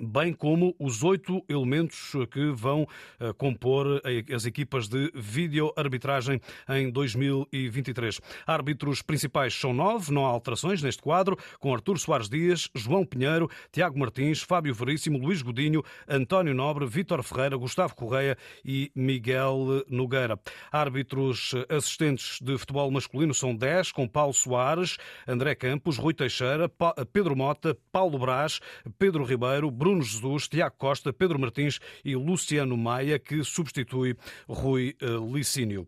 bem 0.00 0.32
como 0.32 0.74
os 0.78 1.02
oito 1.02 1.44
elementos 1.48 2.12
que 2.30 2.50
vão 2.52 2.86
eh, 3.18 3.32
compor 3.32 4.00
as 4.34 4.44
equipas 4.46 4.88
de 4.88 5.10
vídeo-arbitragem 5.14 6.40
em 6.68 6.90
2023. 6.90 8.20
Árbitros 8.46 9.02
principais 9.02 9.54
são 9.54 9.72
nove, 9.72 10.12
não 10.12 10.24
há 10.24 10.28
alterações 10.28 10.82
neste 10.82 11.02
quadro, 11.02 11.36
com 11.58 11.74
Artur 11.74 11.98
Soares 11.98 12.28
Dias, 12.28 12.68
João 12.74 13.04
Pinheiro, 13.04 13.48
Tiago 13.72 13.98
Martins, 13.98 14.42
Fábio 14.42 14.74
Veríssimo, 14.74 15.18
Luís 15.18 15.42
Godinho, 15.42 15.82
António 16.08 16.54
Nobre, 16.54 16.86
Vítor 16.86 17.22
Ferreira, 17.22 17.56
Gustavo 17.56 17.94
Correia 17.94 18.36
e 18.64 18.90
Miguel 18.94 19.84
Nogueira. 19.88 20.38
Árbitros 20.70 21.54
assistentes 21.68 22.38
de 22.40 22.56
futebol 22.56 22.90
masculino 22.90 23.34
são 23.34 23.54
dez, 23.54 23.92
com 23.92 24.08
Paulo 24.08 24.32
Soares, 24.32 24.96
André 25.26 25.54
Campos, 25.54 25.96
Rui 25.96 26.14
Teixeira, 26.14 26.70
Pedro 27.12 27.36
Mota, 27.36 27.76
Paulo 27.92 28.18
Brás, 28.18 28.60
Pedro 28.98 29.24
Ribeiro, 29.24 29.70
Bruno 29.70 29.89
Bruno 29.90 30.02
Jesus, 30.02 30.48
Tiago 30.48 30.76
Costa, 30.78 31.12
Pedro 31.12 31.36
Martins 31.36 31.80
e 32.04 32.14
Luciano 32.14 32.76
Maia, 32.76 33.18
que 33.18 33.42
substitui 33.42 34.16
Rui 34.48 34.94
eh, 35.00 35.06
Licínio. 35.32 35.84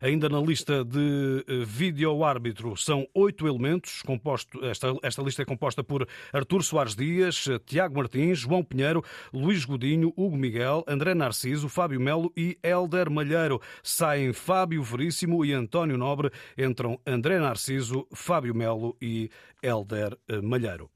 Ainda 0.00 0.30
na 0.30 0.40
lista 0.40 0.82
de 0.82 1.44
eh, 1.46 1.64
vídeo-árbitro 1.66 2.74
são 2.74 3.06
oito 3.14 3.46
elementos. 3.46 4.00
Composto, 4.00 4.64
esta, 4.64 4.96
esta 5.02 5.22
lista 5.22 5.42
é 5.42 5.44
composta 5.44 5.84
por 5.84 6.08
Artur 6.32 6.64
Soares 6.64 6.96
Dias, 6.96 7.44
Tiago 7.66 7.96
Martins, 7.98 8.38
João 8.38 8.64
Pinheiro, 8.64 9.04
Luís 9.30 9.66
Godinho, 9.66 10.10
Hugo 10.16 10.36
Miguel, 10.36 10.82
André 10.88 11.14
Narciso, 11.14 11.68
Fábio 11.68 12.00
Melo 12.00 12.32
e 12.34 12.58
Helder 12.62 13.10
Malheiro. 13.10 13.60
Saem 13.82 14.32
Fábio 14.32 14.82
Veríssimo 14.82 15.44
e 15.44 15.52
António 15.52 15.98
Nobre. 15.98 16.30
Entram 16.56 16.98
André 17.06 17.38
Narciso, 17.38 18.06
Fábio 18.14 18.54
Melo 18.54 18.96
e 19.02 19.28
Helder 19.62 20.16
eh, 20.28 20.40
Malheiro. 20.40 20.90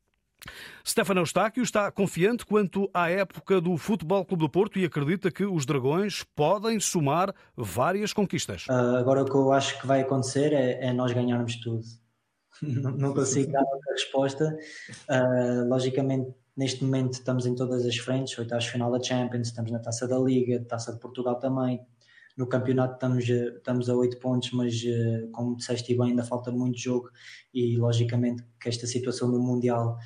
Stefano 0.87 1.21
Eustáquio 1.21 1.63
está 1.63 1.91
confiante 1.91 2.45
quanto 2.45 2.91
à 2.93 3.11
época 3.11 3.61
do 3.61 3.77
Futebol 3.77 4.25
Clube 4.25 4.45
do 4.45 4.49
Porto 4.49 4.79
e 4.79 4.85
acredita 4.85 5.31
que 5.31 5.45
os 5.45 5.67
Dragões 5.67 6.25
podem 6.35 6.79
somar 6.81 7.35
várias 7.57 8.13
conquistas. 8.13 8.67
Uh, 8.67 8.97
agora 8.97 9.23
o 9.23 9.25
que 9.25 9.35
eu 9.35 9.53
acho 9.53 9.81
que 9.81 9.87
vai 9.87 10.01
acontecer 10.01 10.53
é, 10.53 10.87
é 10.87 10.93
nós 10.93 11.13
ganharmos 11.13 11.57
tudo. 11.57 11.83
não 12.63 13.13
consigo 13.13 13.53
dar 13.53 13.63
outra 13.63 13.93
resposta. 13.93 14.59
Uh, 15.11 15.69
logicamente, 15.69 16.31
neste 16.57 16.85
momento 16.85 17.15
estamos 17.15 17.47
em 17.47 17.55
todas 17.55 17.85
as 17.85 17.97
frentes, 17.97 18.37
oitavos 18.39 18.67
final 18.67 18.91
da 18.91 19.03
Champions, 19.03 19.49
estamos 19.49 19.71
na 19.71 19.79
Taça 19.79 20.09
da 20.09 20.19
Liga, 20.19 20.65
Taça 20.65 20.93
de 20.93 21.01
Portugal 21.01 21.39
também. 21.39 21.81
No 22.37 22.47
campeonato 22.47 22.95
estamos, 22.95 23.29
estamos 23.29 23.89
a 23.89 23.95
oito 23.95 24.19
pontos, 24.19 24.53
mas 24.53 24.75
ah, 24.87 25.29
como 25.33 25.57
disseste 25.57 25.97
bem, 25.97 26.11
ainda 26.11 26.23
falta 26.23 26.51
muito 26.53 26.79
jogo 26.79 27.09
e 27.53 27.77
logicamente 27.79 28.45
que 28.61 28.69
esta 28.69 28.87
situação 28.87 29.29
no 29.29 29.39
Mundial 29.39 29.97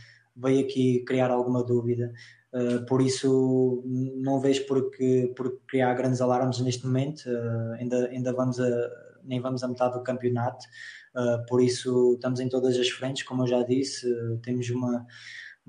veio 0.40 0.64
aqui 0.64 1.04
criar 1.04 1.30
alguma 1.30 1.62
dúvida. 1.62 2.12
Uh, 2.52 2.85
por 2.87 3.00
isso 3.00 3.85
não 3.87 4.40
vejo 4.40 4.66
porque, 4.66 5.32
porque 5.37 5.59
criar 5.68 5.94
grandes 5.94 6.20
alarmes 6.20 6.59
neste 6.61 6.85
momento, 6.85 7.23
uh, 7.26 7.75
ainda, 7.78 8.09
ainda 8.09 8.32
vamos 8.32 8.59
a, 8.59 8.90
nem 9.23 9.40
vamos 9.40 9.62
a 9.62 9.68
metade 9.68 9.94
do 9.94 10.02
campeonato, 10.02 10.66
uh, 11.14 11.47
por 11.47 11.62
isso 11.62 12.14
estamos 12.14 12.40
em 12.40 12.49
todas 12.49 12.76
as 12.76 12.88
frentes, 12.88 13.23
como 13.23 13.44
eu 13.44 13.47
já 13.47 13.62
disse, 13.62 14.04
temos 14.42 14.68
uma, 14.70 15.06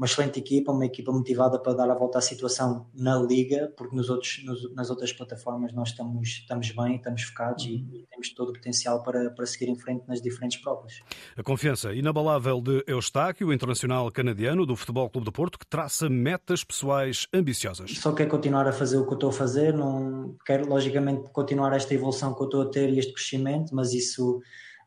uma 0.01 0.07
excelente 0.07 0.39
equipa, 0.39 0.71
uma 0.71 0.83
equipa 0.83 1.11
motivada 1.11 1.59
para 1.59 1.73
dar 1.73 1.91
a 1.91 1.93
volta 1.93 2.17
à 2.17 2.21
situação 2.21 2.87
na 2.91 3.19
liga, 3.19 3.71
porque 3.77 3.95
nos 3.95 4.09
outros, 4.09 4.43
nos, 4.43 4.73
nas 4.73 4.89
outras 4.89 5.13
plataformas 5.13 5.71
nós 5.73 5.89
estamos, 5.89 6.27
estamos 6.27 6.71
bem, 6.71 6.95
estamos 6.95 7.21
focados 7.21 7.65
uhum. 7.65 7.71
e, 7.71 7.99
e, 7.99 8.07
temos 8.09 8.33
todo 8.33 8.49
o 8.49 8.53
potencial 8.53 9.03
para, 9.03 9.29
para 9.29 9.45
seguir 9.45 9.69
em 9.69 9.77
frente 9.77 10.03
nas 10.07 10.19
diferentes 10.19 10.59
provas. 10.59 11.01
A 11.37 11.43
confiança 11.43 11.93
inabalável 11.93 12.59
de 12.59 12.83
Eustáquio, 12.87 13.53
internacional 13.53 14.11
canadiano 14.11 14.65
do 14.65 14.75
Futebol 14.75 15.07
Clube 15.07 15.25
do 15.25 15.31
Porto, 15.31 15.59
que 15.59 15.67
traça 15.67 16.09
metas 16.09 16.63
pessoais 16.63 17.27
ambiciosas. 17.31 17.91
Só 17.99 18.11
quero 18.11 18.31
continuar 18.31 18.67
a 18.67 18.73
fazer 18.73 18.97
o 18.97 19.05
que 19.05 19.11
eu 19.11 19.17
estou 19.17 19.29
a 19.29 19.33
fazer, 19.33 19.71
não 19.71 20.35
quero 20.43 20.67
logicamente 20.67 21.29
continuar 21.29 21.73
esta 21.73 21.93
evolução 21.93 22.33
que 22.33 22.41
eu 22.41 22.45
estou 22.45 22.61
a 22.63 22.65
ter 22.65 22.89
e 22.89 22.97
este 22.97 23.13
crescimento, 23.13 23.75
mas 23.75 23.93
isso 23.93 24.41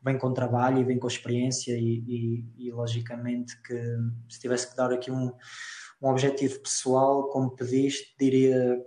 vem 0.05 0.19
com 0.19 0.31
trabalho 0.31 0.79
e 0.79 0.83
vem 0.83 0.99
com 0.99 1.07
experiência 1.07 1.75
e, 1.75 2.03
e, 2.07 2.67
e 2.67 2.71
logicamente 2.71 3.59
que 3.63 3.75
se 4.29 4.39
tivesse 4.39 4.69
que 4.69 4.77
dar 4.77 4.93
aqui 4.93 5.09
um, 5.09 5.31
um 6.01 6.07
objetivo 6.07 6.59
pessoal, 6.59 7.27
como 7.29 7.55
pediste, 7.55 8.15
diria 8.19 8.79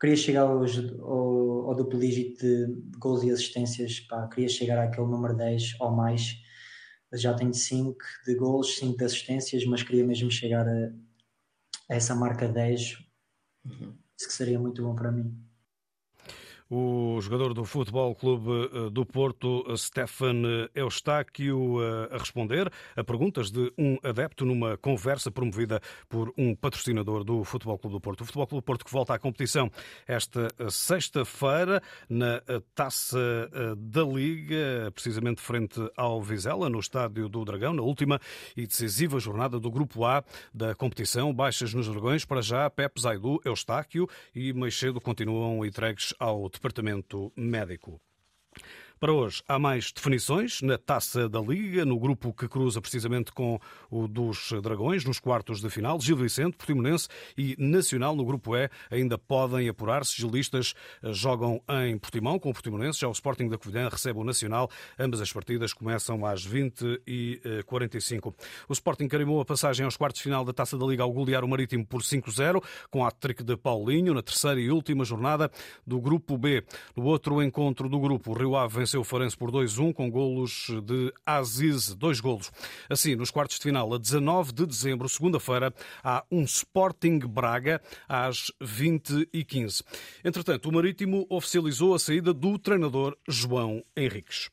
queria 0.00 0.16
chegar 0.16 0.42
aos, 0.42 0.78
ao, 1.00 1.68
ao, 1.68 1.74
duplo 1.74 1.98
dígito 1.98 2.40
de 2.40 2.98
gols 2.98 3.22
e 3.22 3.30
assistências, 3.30 4.00
pá, 4.00 4.26
queria 4.28 4.48
chegar 4.48 4.78
àquele 4.78 5.06
número 5.06 5.34
10 5.36 5.80
ou 5.80 5.90
mais. 5.90 6.36
Já 7.14 7.32
tenho 7.34 7.54
5 7.54 7.96
de 8.26 8.34
gols, 8.34 8.76
5 8.76 8.98
de 8.98 9.04
assistências, 9.04 9.64
mas 9.64 9.82
queria 9.82 10.04
mesmo 10.04 10.30
chegar 10.30 10.68
a, 10.68 10.92
a 11.90 11.94
essa 11.94 12.14
marca 12.14 12.46
10. 12.46 12.98
Uhum. 13.64 13.96
Isso 14.18 14.28
que 14.28 14.34
seria 14.34 14.58
muito 14.58 14.82
bom 14.82 14.94
para 14.94 15.10
mim 15.10 15.45
o 16.68 17.20
jogador 17.20 17.54
do 17.54 17.64
Futebol 17.64 18.14
Clube 18.14 18.50
eh, 18.50 18.90
do 18.90 19.06
Porto, 19.06 19.64
Stefan 19.76 20.68
Eustáquio, 20.74 21.80
eh, 21.80 22.14
a 22.14 22.18
responder 22.18 22.70
a 22.96 23.04
perguntas 23.04 23.50
de 23.50 23.72
um 23.78 23.96
adepto 24.02 24.44
numa 24.44 24.76
conversa 24.76 25.30
promovida 25.30 25.80
por 26.08 26.32
um 26.36 26.54
patrocinador 26.54 27.22
do 27.22 27.44
Futebol 27.44 27.78
Clube 27.78 27.96
do 27.96 28.00
Porto. 28.00 28.22
O 28.22 28.24
Futebol 28.24 28.46
Clube 28.46 28.62
do 28.62 28.64
Porto 28.64 28.84
que 28.84 28.90
volta 28.90 29.14
à 29.14 29.18
competição 29.18 29.70
esta 30.06 30.48
eh, 30.58 30.70
sexta-feira 30.70 31.82
na 32.08 32.42
Taça 32.74 33.18
da 33.76 34.02
Liga, 34.02 34.90
precisamente 34.92 35.40
frente 35.40 35.80
ao 35.96 36.20
Vizela, 36.22 36.68
no 36.68 36.78
Estádio 36.78 37.28
do 37.28 37.44
Dragão, 37.44 37.74
na 37.74 37.82
última 37.82 38.20
e 38.56 38.66
decisiva 38.66 39.18
jornada 39.18 39.58
do 39.58 39.70
Grupo 39.70 40.04
A 40.04 40.24
da 40.52 40.74
competição. 40.74 41.32
Baixas 41.32 41.72
nos 41.74 41.88
Dragões, 41.88 42.24
para 42.24 42.42
já, 42.42 42.68
Pepe 42.68 43.00
Zaidu, 43.00 43.40
Eustáquio 43.44 44.08
e 44.34 44.52
mais 44.52 44.76
cedo 44.76 45.00
continuam 45.00 45.64
entregues 45.64 46.14
ao 46.18 46.48
Departamento 46.56 47.32
Médico. 47.36 48.00
Para 48.98 49.12
hoje 49.12 49.42
há 49.46 49.58
mais 49.58 49.92
definições 49.92 50.62
na 50.62 50.78
taça 50.78 51.28
da 51.28 51.38
Liga, 51.38 51.84
no 51.84 51.98
grupo 51.98 52.32
que 52.32 52.48
cruza 52.48 52.80
precisamente 52.80 53.30
com 53.30 53.60
o 53.90 54.08
dos 54.08 54.54
Dragões, 54.62 55.04
nos 55.04 55.20
quartos 55.20 55.60
de 55.60 55.68
final. 55.68 56.00
Gil 56.00 56.16
Vicente, 56.16 56.56
Portimonense 56.56 57.06
e 57.36 57.54
Nacional 57.58 58.16
no 58.16 58.24
grupo 58.24 58.56
E 58.56 58.70
ainda 58.90 59.18
podem 59.18 59.68
apurar-se. 59.68 60.16
Gilistas 60.16 60.72
eh, 61.02 61.12
jogam 61.12 61.60
em 61.84 61.98
Portimão 61.98 62.38
com 62.38 62.48
o 62.48 62.54
Portimonense, 62.54 62.98
já 62.98 63.06
o 63.06 63.12
Sporting 63.12 63.48
da 63.48 63.58
Covilhã 63.58 63.86
recebe 63.90 64.18
o 64.18 64.24
Nacional. 64.24 64.70
Ambas 64.98 65.20
as 65.20 65.30
partidas 65.30 65.74
começam 65.74 66.24
às 66.24 66.42
20 66.42 67.02
e 67.06 67.62
45. 67.66 68.30
Eh, 68.30 68.42
o 68.66 68.72
Sporting 68.72 69.08
carimou 69.08 69.42
a 69.42 69.44
passagem 69.44 69.84
aos 69.84 69.98
quartos 69.98 70.20
de 70.20 70.22
final 70.22 70.42
da 70.42 70.54
taça 70.54 70.78
da 70.78 70.86
Liga 70.86 71.02
ao 71.02 71.12
golear 71.12 71.44
o 71.44 71.48
Marítimo 71.48 71.84
por 71.84 72.00
5-0, 72.00 72.64
com 72.90 73.04
a 73.04 73.10
trick 73.10 73.44
de 73.44 73.58
Paulinho 73.58 74.14
na 74.14 74.22
terceira 74.22 74.58
e 74.58 74.70
última 74.70 75.04
jornada 75.04 75.50
do 75.86 76.00
grupo 76.00 76.38
B. 76.38 76.64
No 76.96 77.04
outro 77.04 77.42
encontro 77.42 77.90
do 77.90 78.00
grupo, 78.00 78.30
o 78.30 78.34
Rio 78.34 78.56
Ave 78.56 78.85
venceu 78.86 79.00
o 79.00 79.04
Farense 79.04 79.36
por 79.36 79.50
2-1 79.50 79.92
com 79.92 80.08
golos 80.08 80.68
de 80.84 81.12
Aziz, 81.26 81.92
dois 81.92 82.20
golos. 82.20 82.52
Assim, 82.88 83.16
nos 83.16 83.32
quartos 83.32 83.56
de 83.56 83.64
final, 83.64 83.92
a 83.92 83.98
19 83.98 84.52
de 84.52 84.64
dezembro, 84.64 85.08
segunda-feira, 85.08 85.74
há 86.04 86.24
um 86.30 86.44
Sporting 86.44 87.18
Braga 87.18 87.82
às 88.08 88.52
20h15. 88.62 89.82
Entretanto, 90.24 90.68
o 90.68 90.72
Marítimo 90.72 91.26
oficializou 91.28 91.96
a 91.96 91.98
saída 91.98 92.32
do 92.32 92.56
treinador 92.60 93.16
João 93.28 93.82
Henriques. 93.96 94.50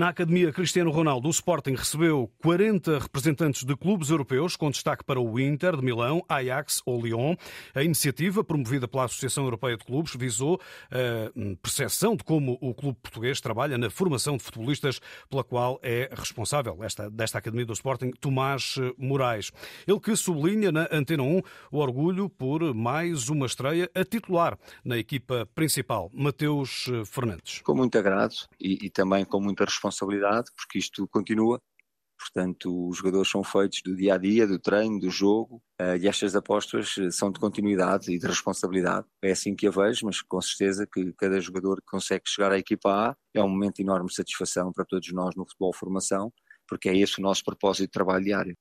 Na 0.00 0.08
Academia 0.08 0.50
Cristiano 0.50 0.90
Ronaldo, 0.90 1.28
o 1.28 1.30
Sporting 1.30 1.74
recebeu 1.74 2.32
40 2.42 3.00
representantes 3.00 3.64
de 3.64 3.76
clubes 3.76 4.08
europeus, 4.08 4.56
com 4.56 4.70
destaque 4.70 5.04
para 5.04 5.20
o 5.20 5.38
Inter 5.38 5.76
de 5.76 5.84
Milão, 5.84 6.24
Ajax 6.26 6.80
ou 6.86 7.02
Lyon. 7.02 7.36
A 7.74 7.82
iniciativa, 7.82 8.42
promovida 8.42 8.88
pela 8.88 9.04
Associação 9.04 9.44
Europeia 9.44 9.76
de 9.76 9.84
Clubes, 9.84 10.16
visou 10.16 10.58
a 10.90 11.30
percepção 11.60 12.16
de 12.16 12.24
como 12.24 12.56
o 12.62 12.72
clube 12.72 12.96
português 13.02 13.42
trabalha 13.42 13.76
na 13.76 13.90
formação 13.90 14.38
de 14.38 14.42
futebolistas, 14.42 15.02
pela 15.28 15.44
qual 15.44 15.78
é 15.82 16.08
responsável 16.10 16.78
esta, 16.82 17.10
desta 17.10 17.36
Academia 17.36 17.66
do 17.66 17.74
Sporting, 17.74 18.12
Tomás 18.18 18.76
Moraes. 18.96 19.52
Ele 19.86 20.00
que 20.00 20.16
sublinha 20.16 20.72
na 20.72 20.88
Antena 20.90 21.24
1 21.24 21.42
o 21.70 21.76
orgulho 21.76 22.30
por 22.30 22.72
mais 22.72 23.28
uma 23.28 23.44
estreia 23.44 23.90
a 23.94 24.02
titular 24.02 24.58
na 24.82 24.96
equipa 24.96 25.46
principal, 25.54 26.10
Mateus 26.14 26.86
Fernandes. 27.04 27.60
Com 27.60 27.74
muito 27.74 27.98
agrado 27.98 28.32
e, 28.58 28.86
e 28.86 28.88
também 28.88 29.26
com 29.26 29.38
muita 29.38 29.66
responsabilidade, 29.66 29.89
porque 30.56 30.78
isto 30.78 31.06
continua. 31.08 31.60
Portanto, 32.20 32.88
os 32.88 32.98
jogadores 32.98 33.30
são 33.30 33.42
feitos 33.42 33.80
do 33.82 33.96
dia 33.96 34.14
a 34.14 34.18
dia, 34.18 34.46
do 34.46 34.58
treino, 34.58 35.00
do 35.00 35.08
jogo, 35.08 35.62
uh, 35.80 35.96
e 35.98 36.06
estas 36.06 36.36
apostas 36.36 36.94
eh, 36.98 37.10
são 37.10 37.32
de 37.32 37.40
continuidade 37.40 38.12
e 38.12 38.18
de 38.18 38.26
responsabilidade. 38.26 39.06
É 39.22 39.30
assim 39.30 39.56
que 39.56 39.66
a 39.66 39.70
vejo, 39.70 40.04
mas 40.04 40.20
com 40.20 40.40
certeza 40.42 40.86
que 40.86 41.14
cada 41.14 41.40
jogador 41.40 41.76
que 41.76 41.86
consegue 41.86 42.24
chegar 42.26 42.52
à 42.52 42.58
equipa 42.58 42.90
A 42.90 43.16
é 43.32 43.42
um 43.42 43.48
momento 43.48 43.76
de 43.76 43.82
enorme 43.82 44.12
satisfação 44.12 44.70
para 44.70 44.84
todos 44.84 45.10
nós 45.12 45.34
no 45.34 45.46
futebol 45.46 45.72
formação, 45.74 46.30
porque 46.68 46.90
é 46.90 46.96
esse 46.96 47.18
o 47.18 47.22
nosso 47.22 47.42
propósito 47.42 47.86
de 47.86 47.92
trabalho 47.92 48.24
diário. 48.24 48.56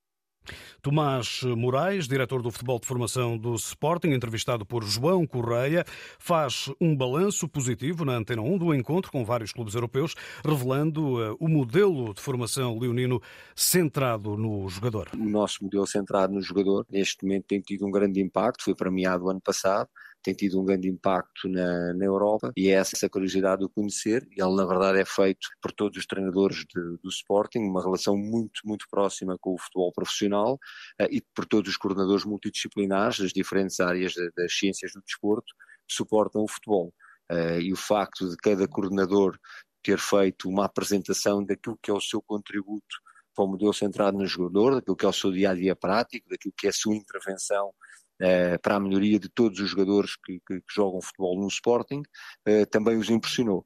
Tomás 0.82 1.42
Moraes, 1.44 2.08
diretor 2.08 2.42
do 2.42 2.52
futebol 2.52 2.80
de 2.80 2.88
formação 2.88 3.38
do 3.38 3.54
Sporting, 3.56 4.10
entrevistado 4.10 4.66
por 4.66 4.84
João 4.84 5.28
Correia, 5.28 5.84
faz 6.18 6.72
um 6.80 6.96
balanço 6.96 7.48
positivo 7.48 8.06
na 8.06 8.14
Antena 8.14 8.42
1 8.42 8.58
do 8.58 8.74
encontro 8.74 9.12
com 9.12 9.26
vários 9.26 9.52
clubes 9.52 9.76
europeus, 9.76 10.16
revelando 10.44 11.22
eh, 11.22 11.36
o 11.40 11.48
modelo 11.48 12.14
de 12.14 12.22
formação 12.22 12.80
leonino 12.80 13.22
centrado 13.56 14.38
no 14.38 14.68
jogador. 14.70 15.10
O 15.14 15.30
nosso 15.30 15.64
modelo 15.64 15.86
centrado 15.86 16.34
no 16.34 16.42
jogador, 16.42 16.86
neste 16.90 17.24
momento, 17.24 17.46
tem 17.46 17.60
tido 17.60 17.86
um 17.86 17.92
grande 17.92 18.22
impacto, 18.22 18.64
foi 18.64 18.74
premiado 18.74 19.30
ano 19.30 19.42
passado 19.42 19.90
tem 20.30 20.36
tido 20.36 20.62
um 20.62 20.66
grande 20.66 20.88
impacto 20.88 21.48
na, 21.50 21.94
na 21.94 22.06
Europa 22.06 22.52
e 22.56 22.70
é 22.70 22.74
essa 22.74 23.10
curiosidade 23.10 23.62
de 23.62 23.70
conhecer. 23.70 24.28
Ele, 24.32 24.56
na 24.56 24.66
verdade, 24.66 25.00
é 25.00 25.06
feito 25.06 25.48
por 25.62 25.72
todos 25.72 25.98
os 25.98 26.06
treinadores 26.06 26.58
de, 26.58 26.98
do 27.02 27.10
Sporting, 27.10 27.60
uma 27.60 27.82
relação 27.82 28.16
muito, 28.16 28.62
muito 28.64 28.86
próxima 28.90 29.38
com 29.40 29.54
o 29.54 29.58
futebol 29.58 29.92
profissional 29.92 30.54
uh, 31.02 31.08
e 31.10 31.22
por 31.34 31.46
todos 31.46 31.72
os 31.72 31.78
coordenadores 31.78 32.26
multidisciplinares 32.26 33.20
das 33.20 33.34
diferentes 33.34 33.80
áreas 33.80 34.14
de, 34.14 34.32
das 34.36 34.54
ciências 34.54 34.92
do 34.94 35.02
desporto 35.02 35.54
que 35.88 35.96
suportam 35.96 36.44
o 36.44 36.48
futebol. 36.48 36.94
Uh, 37.32 37.60
e 37.60 37.74
o 37.74 37.78
facto 37.78 38.30
de 38.30 38.36
cada 38.38 38.68
coordenador 38.68 39.38
ter 39.82 39.98
feito 39.98 40.50
uma 40.50 40.66
apresentação 40.66 41.44
daquilo 41.44 41.80
que 41.82 41.90
é 41.90 41.94
o 41.94 42.02
seu 42.02 42.22
contributo 42.22 42.98
para 43.36 43.46
o 43.46 43.48
modelo 43.48 43.74
centrado 43.74 44.18
no 44.18 44.26
jogador, 44.26 44.76
daquilo 44.76 44.96
que 44.96 45.06
é 45.06 45.10
o 45.10 45.14
seu 45.14 45.32
dia 45.32 45.52
a 45.52 45.56
dia 45.56 45.76
prático, 45.76 46.28
daquilo 46.30 46.54
que 46.58 46.68
é 46.68 46.70
a 46.70 46.74
sua 46.74 46.96
intervenção 46.96 47.72
eh, 48.20 48.58
para 48.58 48.76
a 48.76 48.80
melhoria 48.80 49.20
de 49.20 49.30
todos 49.30 49.60
os 49.60 49.70
jogadores 49.70 50.16
que, 50.16 50.40
que, 50.46 50.60
que 50.60 50.74
jogam 50.74 51.02
futebol 51.02 51.40
no 51.40 51.48
Sporting, 51.48 52.02
eh, 52.46 52.66
também 52.66 52.98
os 52.98 53.10
impressionou. 53.10 53.66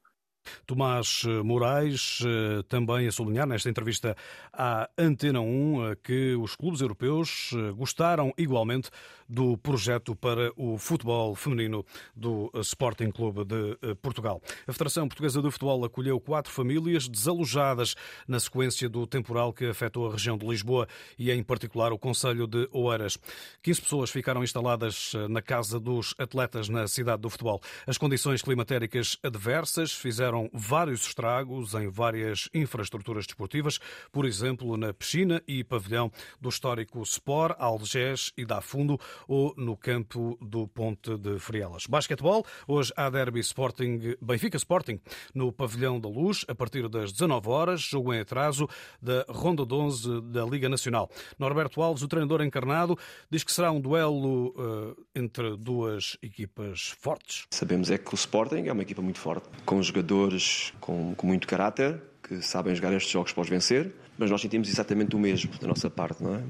Tomás 0.66 1.22
eh, 1.26 1.42
Moraes 1.42 2.20
também 2.68 3.08
a 3.08 3.12
sublinhar 3.12 3.46
nesta 3.46 3.68
entrevista 3.68 4.14
à 4.52 4.88
Antena 4.96 5.40
1 5.40 5.96
que 6.02 6.34
os 6.34 6.54
clubes 6.54 6.82
europeus 6.82 7.50
gostaram 7.74 8.32
igualmente 8.36 8.90
do 9.28 9.56
projeto 9.56 10.14
para 10.14 10.52
o 10.56 10.78
futebol 10.78 11.34
feminino 11.34 11.84
do 12.14 12.50
Sporting 12.60 13.10
Clube 13.10 13.44
de 13.44 13.78
eh, 13.82 13.94
Portugal. 13.94 14.40
A 14.66 14.72
Federação 14.72 15.08
Portuguesa 15.08 15.40
de 15.40 15.50
Futebol 15.50 15.84
acolheu 15.84 16.20
quatro 16.20 16.52
famílias 16.52 17.08
desalojadas 17.08 17.94
na 18.26 18.38
sequência 18.38 18.88
do 18.88 19.06
temporal 19.06 19.52
que 19.52 19.66
afetou 19.66 20.08
a 20.08 20.12
região 20.12 20.36
de 20.36 20.46
Lisboa 20.46 20.86
e, 21.18 21.30
em 21.30 21.42
particular, 21.42 21.92
o 21.92 21.98
Conselho 21.98 22.46
de 22.46 22.68
Oeiras. 22.72 23.18
15 23.62 23.82
pessoas 23.82 24.10
ficaram 24.10 24.42
instaladas 24.42 25.12
eh, 25.14 25.28
na 25.28 25.42
casa 25.42 25.80
dos 25.80 26.14
atletas 26.18 26.68
na 26.68 26.86
cidade 26.86 27.22
do 27.22 27.30
futebol. 27.30 27.60
As 27.86 27.98
condições 27.98 28.42
climatéricas 28.42 29.18
adversas 29.22 29.92
fizeram 29.92 30.50
vários 30.52 31.06
estragos 31.06 31.74
em 31.74 31.88
várias 31.88 32.48
infraestruturas 32.52 33.26
desportivas, 33.26 33.78
por 34.12 34.24
exemplo, 34.24 34.76
na 34.76 34.92
piscina 34.92 35.42
e 35.46 35.64
pavilhão 35.64 36.10
do 36.40 36.48
histórico 36.48 37.02
Sport, 37.02 37.56
Algés 37.58 38.32
e 38.36 38.44
da 38.44 38.60
Fundo, 38.60 38.98
ou 39.26 39.54
no 39.56 39.76
campo 39.76 40.38
do 40.40 40.66
Ponte 40.68 41.16
de 41.16 41.38
Frielas. 41.38 41.86
Basquetebol, 41.86 42.44
hoje 42.66 42.92
há 42.96 43.08
derby 43.10 43.40
Sporting, 43.40 44.16
Benfica 44.20 44.56
Sporting 44.56 45.00
no 45.34 45.52
Pavilhão 45.52 46.00
da 46.00 46.08
Luz, 46.08 46.44
a 46.48 46.54
partir 46.54 46.88
das 46.88 47.12
19 47.12 47.48
horas, 47.48 47.80
jogo 47.80 48.12
em 48.12 48.20
atraso 48.20 48.68
da 49.00 49.24
Ronda 49.28 49.64
de 49.64 49.74
11 49.74 50.20
da 50.22 50.44
Liga 50.44 50.68
Nacional. 50.68 51.10
Norberto 51.38 51.82
Alves, 51.82 52.02
o 52.02 52.08
treinador 52.08 52.42
encarnado, 52.42 52.98
diz 53.30 53.44
que 53.44 53.52
será 53.52 53.70
um 53.70 53.80
duelo 53.80 54.48
uh, 54.48 54.96
entre 55.14 55.56
duas 55.56 56.16
equipas 56.22 56.94
fortes. 56.98 57.46
Sabemos 57.50 57.90
é 57.90 57.98
que 57.98 58.14
o 58.14 58.16
Sporting 58.16 58.66
é 58.66 58.72
uma 58.72 58.82
equipa 58.82 59.02
muito 59.02 59.18
forte, 59.18 59.48
com 59.64 59.82
jogadores 59.82 60.72
com, 60.80 61.14
com 61.14 61.26
muito 61.26 61.46
caráter, 61.46 62.00
que 62.26 62.42
sabem 62.42 62.74
jogar 62.74 62.92
estes 62.92 63.12
jogos 63.12 63.32
para 63.32 63.42
os 63.42 63.48
vencer 63.48 63.92
mas 64.16 64.30
nós 64.30 64.40
sentimos 64.40 64.68
exatamente 64.68 65.16
o 65.16 65.18
mesmo 65.18 65.50
da 65.60 65.66
nossa 65.66 65.90
parte. 65.90 66.22
Não 66.22 66.36
é? 66.36 66.42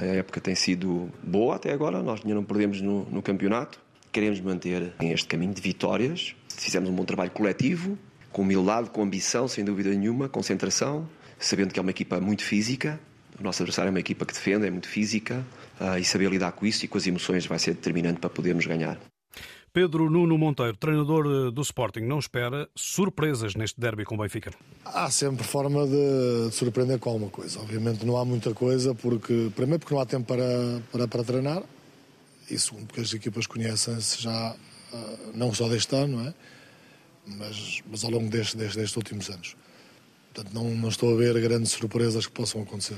A 0.00 0.06
época 0.16 0.40
tem 0.40 0.54
sido 0.54 1.10
boa 1.22 1.56
até 1.56 1.72
agora, 1.72 2.02
nós 2.02 2.20
ainda 2.20 2.34
não 2.34 2.44
perdemos 2.44 2.80
no, 2.80 3.04
no 3.06 3.22
campeonato. 3.22 3.80
Queremos 4.10 4.40
manter 4.40 4.92
este 5.00 5.26
caminho 5.26 5.54
de 5.54 5.60
vitórias. 5.60 6.34
Fizemos 6.48 6.88
um 6.90 6.94
bom 6.94 7.04
trabalho 7.04 7.30
coletivo, 7.30 7.98
com 8.30 8.42
humildade, 8.42 8.90
com 8.90 9.02
ambição, 9.02 9.48
sem 9.48 9.64
dúvida 9.64 9.90
nenhuma, 9.90 10.28
concentração, 10.28 11.08
sabendo 11.38 11.72
que 11.72 11.80
é 11.80 11.82
uma 11.82 11.90
equipa 11.90 12.20
muito 12.20 12.44
física. 12.44 13.00
O 13.40 13.42
nosso 13.42 13.62
adversário 13.62 13.88
é 13.88 13.90
uma 13.90 14.00
equipa 14.00 14.26
que 14.26 14.34
defende, 14.34 14.66
é 14.66 14.70
muito 14.70 14.86
física, 14.86 15.44
uh, 15.80 15.98
e 15.98 16.04
saber 16.04 16.30
lidar 16.30 16.52
com 16.52 16.66
isso 16.66 16.84
e 16.84 16.88
com 16.88 16.98
as 16.98 17.06
emoções 17.06 17.46
vai 17.46 17.58
ser 17.58 17.72
determinante 17.72 18.20
para 18.20 18.28
podermos 18.28 18.66
ganhar. 18.66 19.00
Pedro 19.72 20.10
Nuno 20.10 20.36
Monteiro, 20.36 20.76
treinador 20.76 21.26
eh, 21.26 21.50
do 21.50 21.62
Sporting, 21.62 22.00
não 22.00 22.18
espera 22.18 22.68
surpresas 22.74 23.54
neste 23.54 23.80
derby 23.80 24.04
com 24.04 24.14
o 24.14 24.18
Benfica? 24.18 24.52
Há 24.84 25.10
sempre 25.10 25.44
forma 25.44 25.86
de 25.86 26.50
surpreender 26.52 26.98
com 26.98 27.10
alguma 27.10 27.30
coisa. 27.30 27.58
Obviamente 27.60 28.04
não 28.04 28.16
há 28.16 28.24
muita 28.24 28.52
coisa, 28.52 28.94
porque 28.94 29.50
primeiro 29.56 29.80
porque 29.80 29.94
não 29.94 30.00
há 30.00 30.06
tempo 30.06 30.26
para, 30.26 30.82
para, 30.92 31.08
para 31.08 31.24
treinar, 31.24 31.62
e 32.50 32.58
segundo 32.58 32.86
porque 32.86 33.00
as 33.00 33.14
equipas 33.14 33.46
conhecem-se 33.46 34.22
já, 34.22 34.54
eh, 34.92 35.18
não 35.34 35.54
só 35.54 35.68
deste 35.68 35.96
ano, 35.96 36.18
não 36.18 36.28
é? 36.28 36.34
mas, 37.26 37.82
mas 37.88 38.04
ao 38.04 38.10
longo 38.10 38.28
destes, 38.28 38.54
destes, 38.54 38.76
destes 38.76 38.96
últimos 38.96 39.30
anos. 39.30 39.56
Portanto, 40.32 40.54
não, 40.54 40.64
não 40.74 40.88
estou 40.88 41.14
a 41.14 41.16
ver 41.16 41.38
grandes 41.40 41.72
surpresas 41.72 42.26
que 42.26 42.32
possam 42.32 42.62
acontecer. 42.62 42.96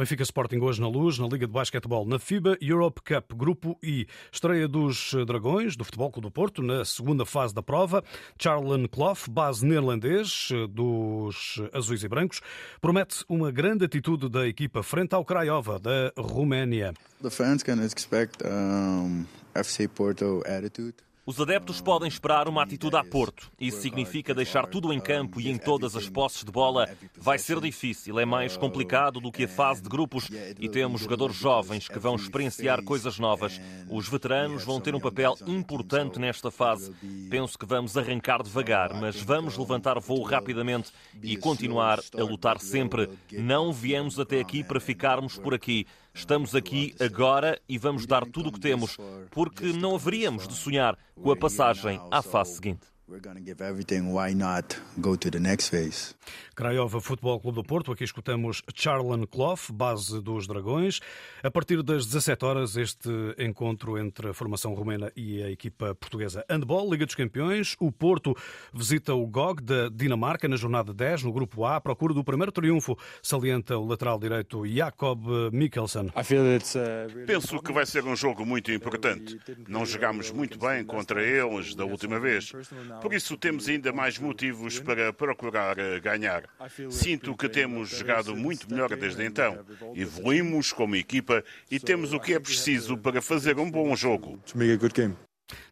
Benfica 0.00 0.22
Sporting 0.22 0.60
hoje 0.60 0.80
na 0.80 0.88
luz, 0.88 1.18
na 1.18 1.26
Liga 1.26 1.46
de 1.46 1.52
Basquetebol, 1.52 2.06
na 2.06 2.18
FIBA 2.18 2.56
Europe 2.58 3.02
Cup, 3.02 3.34
Grupo 3.34 3.78
I. 3.82 4.06
Estreia 4.32 4.66
dos 4.66 5.12
Dragões, 5.26 5.76
do 5.76 5.84
Futebol 5.84 6.10
Clube 6.10 6.28
do 6.28 6.30
Porto, 6.30 6.62
na 6.62 6.86
segunda 6.86 7.26
fase 7.26 7.54
da 7.54 7.62
prova. 7.62 8.02
Charlan 8.38 8.86
Clough, 8.86 9.28
base 9.28 9.62
neerlandês 9.66 10.48
dos 10.70 11.60
Azuis 11.74 12.02
e 12.02 12.08
Brancos, 12.08 12.40
promete 12.80 13.22
uma 13.28 13.52
grande 13.52 13.84
atitude 13.84 14.30
da 14.30 14.48
equipa 14.48 14.82
frente 14.82 15.14
ao 15.14 15.22
Craiova, 15.22 15.78
da 15.78 16.10
Roménia. 16.16 16.94
The 17.20 17.28
fans 17.28 17.62
can 17.62 17.84
expect 17.84 18.42
um, 18.42 19.26
FC 19.54 19.86
Porto 19.86 20.42
attitude. 20.46 20.94
Os 21.30 21.40
adeptos 21.40 21.80
podem 21.80 22.08
esperar 22.08 22.48
uma 22.48 22.64
atitude 22.64 22.96
a 22.96 23.04
Porto. 23.04 23.52
Isso 23.60 23.80
significa 23.80 24.34
deixar 24.34 24.66
tudo 24.66 24.92
em 24.92 24.98
campo 24.98 25.40
e 25.40 25.48
em 25.48 25.56
todas 25.56 25.94
as 25.94 26.08
posses 26.08 26.42
de 26.42 26.50
bola. 26.50 26.88
Vai 27.16 27.38
ser 27.38 27.60
difícil, 27.60 28.18
é 28.18 28.24
mais 28.24 28.56
complicado 28.56 29.20
do 29.20 29.30
que 29.30 29.44
a 29.44 29.48
fase 29.48 29.80
de 29.80 29.88
grupos 29.88 30.28
e 30.58 30.68
temos 30.68 31.02
jogadores 31.02 31.36
jovens 31.36 31.86
que 31.86 32.00
vão 32.00 32.16
experienciar 32.16 32.82
coisas 32.82 33.20
novas. 33.20 33.60
Os 33.88 34.08
veteranos 34.08 34.64
vão 34.64 34.80
ter 34.80 34.92
um 34.92 34.98
papel 34.98 35.36
importante 35.46 36.18
nesta 36.18 36.50
fase. 36.50 36.92
Penso 37.30 37.56
que 37.56 37.64
vamos 37.64 37.96
arrancar 37.96 38.42
devagar, 38.42 38.92
mas 39.00 39.22
vamos 39.22 39.56
levantar 39.56 40.00
voo 40.00 40.24
rapidamente 40.24 40.90
e 41.22 41.36
continuar 41.36 42.00
a 42.12 42.22
lutar 42.24 42.58
sempre. 42.58 43.08
Não 43.30 43.72
viemos 43.72 44.18
até 44.18 44.40
aqui 44.40 44.64
para 44.64 44.80
ficarmos 44.80 45.38
por 45.38 45.54
aqui. 45.54 45.86
Estamos 46.20 46.54
aqui 46.54 46.94
agora 47.00 47.58
e 47.66 47.78
vamos 47.78 48.04
dar 48.04 48.26
tudo 48.26 48.50
o 48.50 48.52
que 48.52 48.60
temos, 48.60 48.98
porque 49.30 49.72
não 49.72 49.94
haveríamos 49.94 50.46
de 50.46 50.54
sonhar 50.54 50.96
com 51.14 51.32
a 51.32 51.36
passagem 51.36 51.98
à 52.10 52.20
fase 52.20 52.56
seguinte. 52.56 52.89
We're 53.10 53.20
going 53.20 53.38
to 53.38 53.42
give 53.42 53.60
everything. 53.60 54.12
Why 54.12 54.32
not 54.34 54.80
go 55.00 55.16
to 55.16 55.30
the 55.30 55.40
next 55.40 55.68
phase? 55.68 56.14
Craiova 56.54 57.00
Futebol 57.00 57.40
Clube 57.40 57.56
do 57.56 57.64
Porto. 57.64 57.90
Aqui 57.90 58.04
escutamos 58.04 58.62
Charlan 58.72 59.26
Clough, 59.26 59.72
base 59.72 60.20
dos 60.20 60.46
Dragões. 60.46 61.00
A 61.42 61.50
partir 61.50 61.82
das 61.82 62.06
17 62.06 62.44
horas, 62.44 62.76
este 62.76 63.10
encontro 63.36 63.98
entre 63.98 64.28
a 64.28 64.32
formação 64.32 64.74
romena 64.74 65.10
e 65.16 65.42
a 65.42 65.50
equipa 65.50 65.92
portuguesa. 65.96 66.44
Handball, 66.48 66.88
Liga 66.88 67.04
dos 67.04 67.16
Campeões. 67.16 67.74
O 67.80 67.90
Porto 67.90 68.32
visita 68.72 69.12
o 69.12 69.26
GOG 69.26 69.60
da 69.60 69.88
Dinamarca 69.88 70.46
na 70.46 70.54
jornada 70.54 70.94
10, 70.94 71.24
no 71.24 71.32
grupo 71.32 71.64
A, 71.64 71.76
à 71.76 71.80
procura 71.80 72.14
do 72.14 72.22
primeiro 72.22 72.52
triunfo, 72.52 72.96
salienta 73.20 73.76
o 73.76 73.84
lateral 73.84 74.20
direito 74.20 74.64
Jakob 74.64 75.50
Mikkelsen. 75.52 76.12
Uh, 76.14 77.26
Penso 77.26 77.60
que 77.60 77.72
vai 77.72 77.86
ser 77.86 78.04
um 78.04 78.14
jogo 78.14 78.46
muito 78.46 78.70
importante. 78.70 79.36
Não 79.66 79.84
jogámos 79.84 80.30
muito 80.30 80.56
bem 80.60 80.84
contra 80.84 81.20
eles 81.20 81.74
da 81.74 81.84
última 81.84 82.20
vez. 82.20 82.52
Por 83.00 83.12
isso 83.14 83.36
temos 83.36 83.68
ainda 83.68 83.92
mais 83.92 84.18
motivos 84.18 84.78
para 84.80 85.12
procurar 85.12 85.78
eh, 85.78 86.00
ganhar. 86.00 86.44
Sinto 86.90 87.36
que 87.36 87.48
temos 87.48 87.90
jogado 87.90 88.36
muito 88.36 88.70
melhor 88.70 88.94
desde 88.96 89.24
então. 89.24 89.64
Evoluímos 89.94 90.72
como 90.72 90.96
equipa 90.96 91.42
e 91.70 91.78
temos 91.78 92.12
o 92.12 92.20
que 92.20 92.34
é 92.34 92.40
preciso 92.40 92.96
para 92.96 93.22
fazer 93.22 93.58
um 93.58 93.70
bom 93.70 93.94
jogo. 93.96 94.40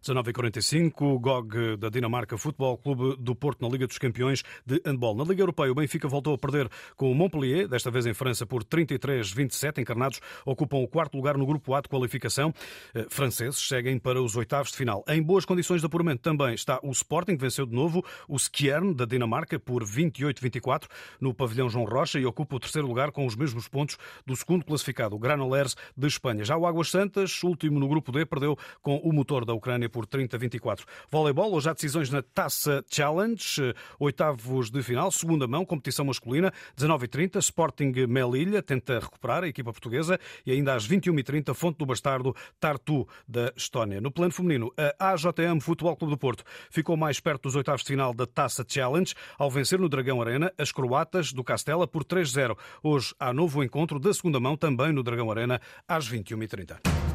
19h45, 0.02 1.18
GOG 1.20 1.76
da 1.76 1.88
Dinamarca, 1.88 2.38
Futebol 2.38 2.76
Clube 2.78 3.16
do 3.18 3.34
Porto 3.34 3.62
na 3.62 3.68
Liga 3.68 3.86
dos 3.86 3.98
Campeões 3.98 4.42
de 4.64 4.80
Handball. 4.84 5.14
Na 5.14 5.24
Liga 5.24 5.42
Europeia, 5.42 5.72
o 5.72 5.74
Benfica 5.74 6.08
voltou 6.08 6.34
a 6.34 6.38
perder 6.38 6.68
com 6.96 7.10
o 7.10 7.14
Montpellier, 7.14 7.68
desta 7.68 7.90
vez 7.90 8.06
em 8.06 8.14
França 8.14 8.46
por 8.46 8.64
33-27. 8.64 9.78
Encarnados 9.78 10.20
ocupam 10.44 10.78
o 10.78 10.88
quarto 10.88 11.16
lugar 11.16 11.36
no 11.36 11.46
grupo 11.46 11.74
A 11.74 11.80
de 11.80 11.88
qualificação. 11.88 12.52
Eh, 12.94 13.06
franceses 13.08 13.58
seguem 13.58 13.98
para 13.98 14.22
os 14.22 14.36
oitavos 14.36 14.70
de 14.70 14.76
final. 14.76 15.04
Em 15.08 15.22
boas 15.22 15.44
condições 15.44 15.80
de 15.80 15.86
apuramento 15.86 16.22
também 16.22 16.54
está 16.54 16.78
o 16.82 16.90
Sporting, 16.90 17.36
que 17.36 17.42
venceu 17.42 17.66
de 17.66 17.74
novo 17.74 18.04
o 18.28 18.36
Skjern 18.36 18.94
da 18.94 19.04
Dinamarca 19.04 19.58
por 19.58 19.84
28-24 19.84 20.86
no 21.20 21.34
pavilhão 21.34 21.68
João 21.68 21.84
Rocha 21.84 22.18
e 22.18 22.26
ocupa 22.26 22.56
o 22.56 22.60
terceiro 22.60 22.86
lugar 22.86 23.10
com 23.10 23.26
os 23.26 23.36
mesmos 23.36 23.68
pontos 23.68 23.96
do 24.26 24.36
segundo 24.36 24.64
classificado, 24.64 25.16
o 25.16 25.18
Granollers 25.18 25.76
de 25.96 26.06
Espanha. 26.06 26.44
Já 26.44 26.56
o 26.56 26.66
Águas 26.66 26.90
Santas, 26.90 27.42
último 27.42 27.78
no 27.78 27.88
grupo 27.88 28.12
D, 28.12 28.24
perdeu 28.24 28.56
com 28.82 28.96
o 28.96 29.12
motor 29.12 29.44
da 29.44 29.54
Ucrânia 29.54 29.87
Por 29.88 30.06
30-24. 30.06 30.84
Voleibol, 31.10 31.52
hoje 31.52 31.70
há 31.70 31.72
decisões 31.72 32.10
na 32.10 32.22
Taça 32.22 32.84
Challenge, 32.90 33.74
oitavos 33.98 34.70
de 34.70 34.82
final, 34.82 35.10
segunda 35.10 35.46
mão, 35.46 35.64
competição 35.64 36.04
masculina, 36.04 36.52
19h30, 36.76 37.38
Sporting 37.38 37.92
Melilha 38.08 38.62
tenta 38.62 38.98
recuperar 38.98 39.44
a 39.44 39.48
equipa 39.48 39.72
portuguesa 39.72 40.18
e 40.44 40.52
ainda 40.52 40.74
às 40.74 40.88
21h30, 40.88 41.54
Fonte 41.54 41.78
do 41.78 41.86
Bastardo, 41.86 42.34
Tartu 42.60 43.06
da 43.26 43.52
Estónia. 43.56 44.00
No 44.00 44.10
plano 44.10 44.32
feminino, 44.32 44.72
a 44.98 45.12
AJM 45.12 45.60
Futebol 45.60 45.96
Clube 45.96 46.14
do 46.14 46.18
Porto 46.18 46.44
ficou 46.70 46.96
mais 46.96 47.20
perto 47.20 47.44
dos 47.44 47.56
oitavos 47.56 47.82
de 47.82 47.88
final 47.88 48.12
da 48.12 48.26
Taça 48.26 48.64
Challenge 48.66 49.14
ao 49.38 49.50
vencer 49.50 49.78
no 49.78 49.88
Dragão 49.88 50.20
Arena 50.20 50.52
as 50.58 50.72
croatas 50.72 51.32
do 51.32 51.42
Castela 51.42 51.86
por 51.86 52.04
3-0. 52.04 52.56
Hoje 52.82 53.14
há 53.18 53.32
novo 53.32 53.62
encontro 53.62 53.98
da 53.98 54.12
segunda 54.12 54.38
mão 54.38 54.56
também 54.56 54.92
no 54.92 55.02
Dragão 55.02 55.30
Arena 55.30 55.60
às 55.86 56.08
21h30. 56.08 57.07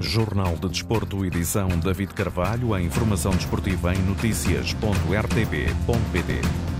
Jornal 0.00 0.56
de 0.56 0.68
Desporto, 0.68 1.24
edição 1.24 1.68
David 1.68 2.14
Carvalho, 2.14 2.72
a 2.72 2.80
informação 2.80 3.32
desportiva 3.32 3.92
em 3.94 3.98
notícias.rtp.pt. 3.98 6.77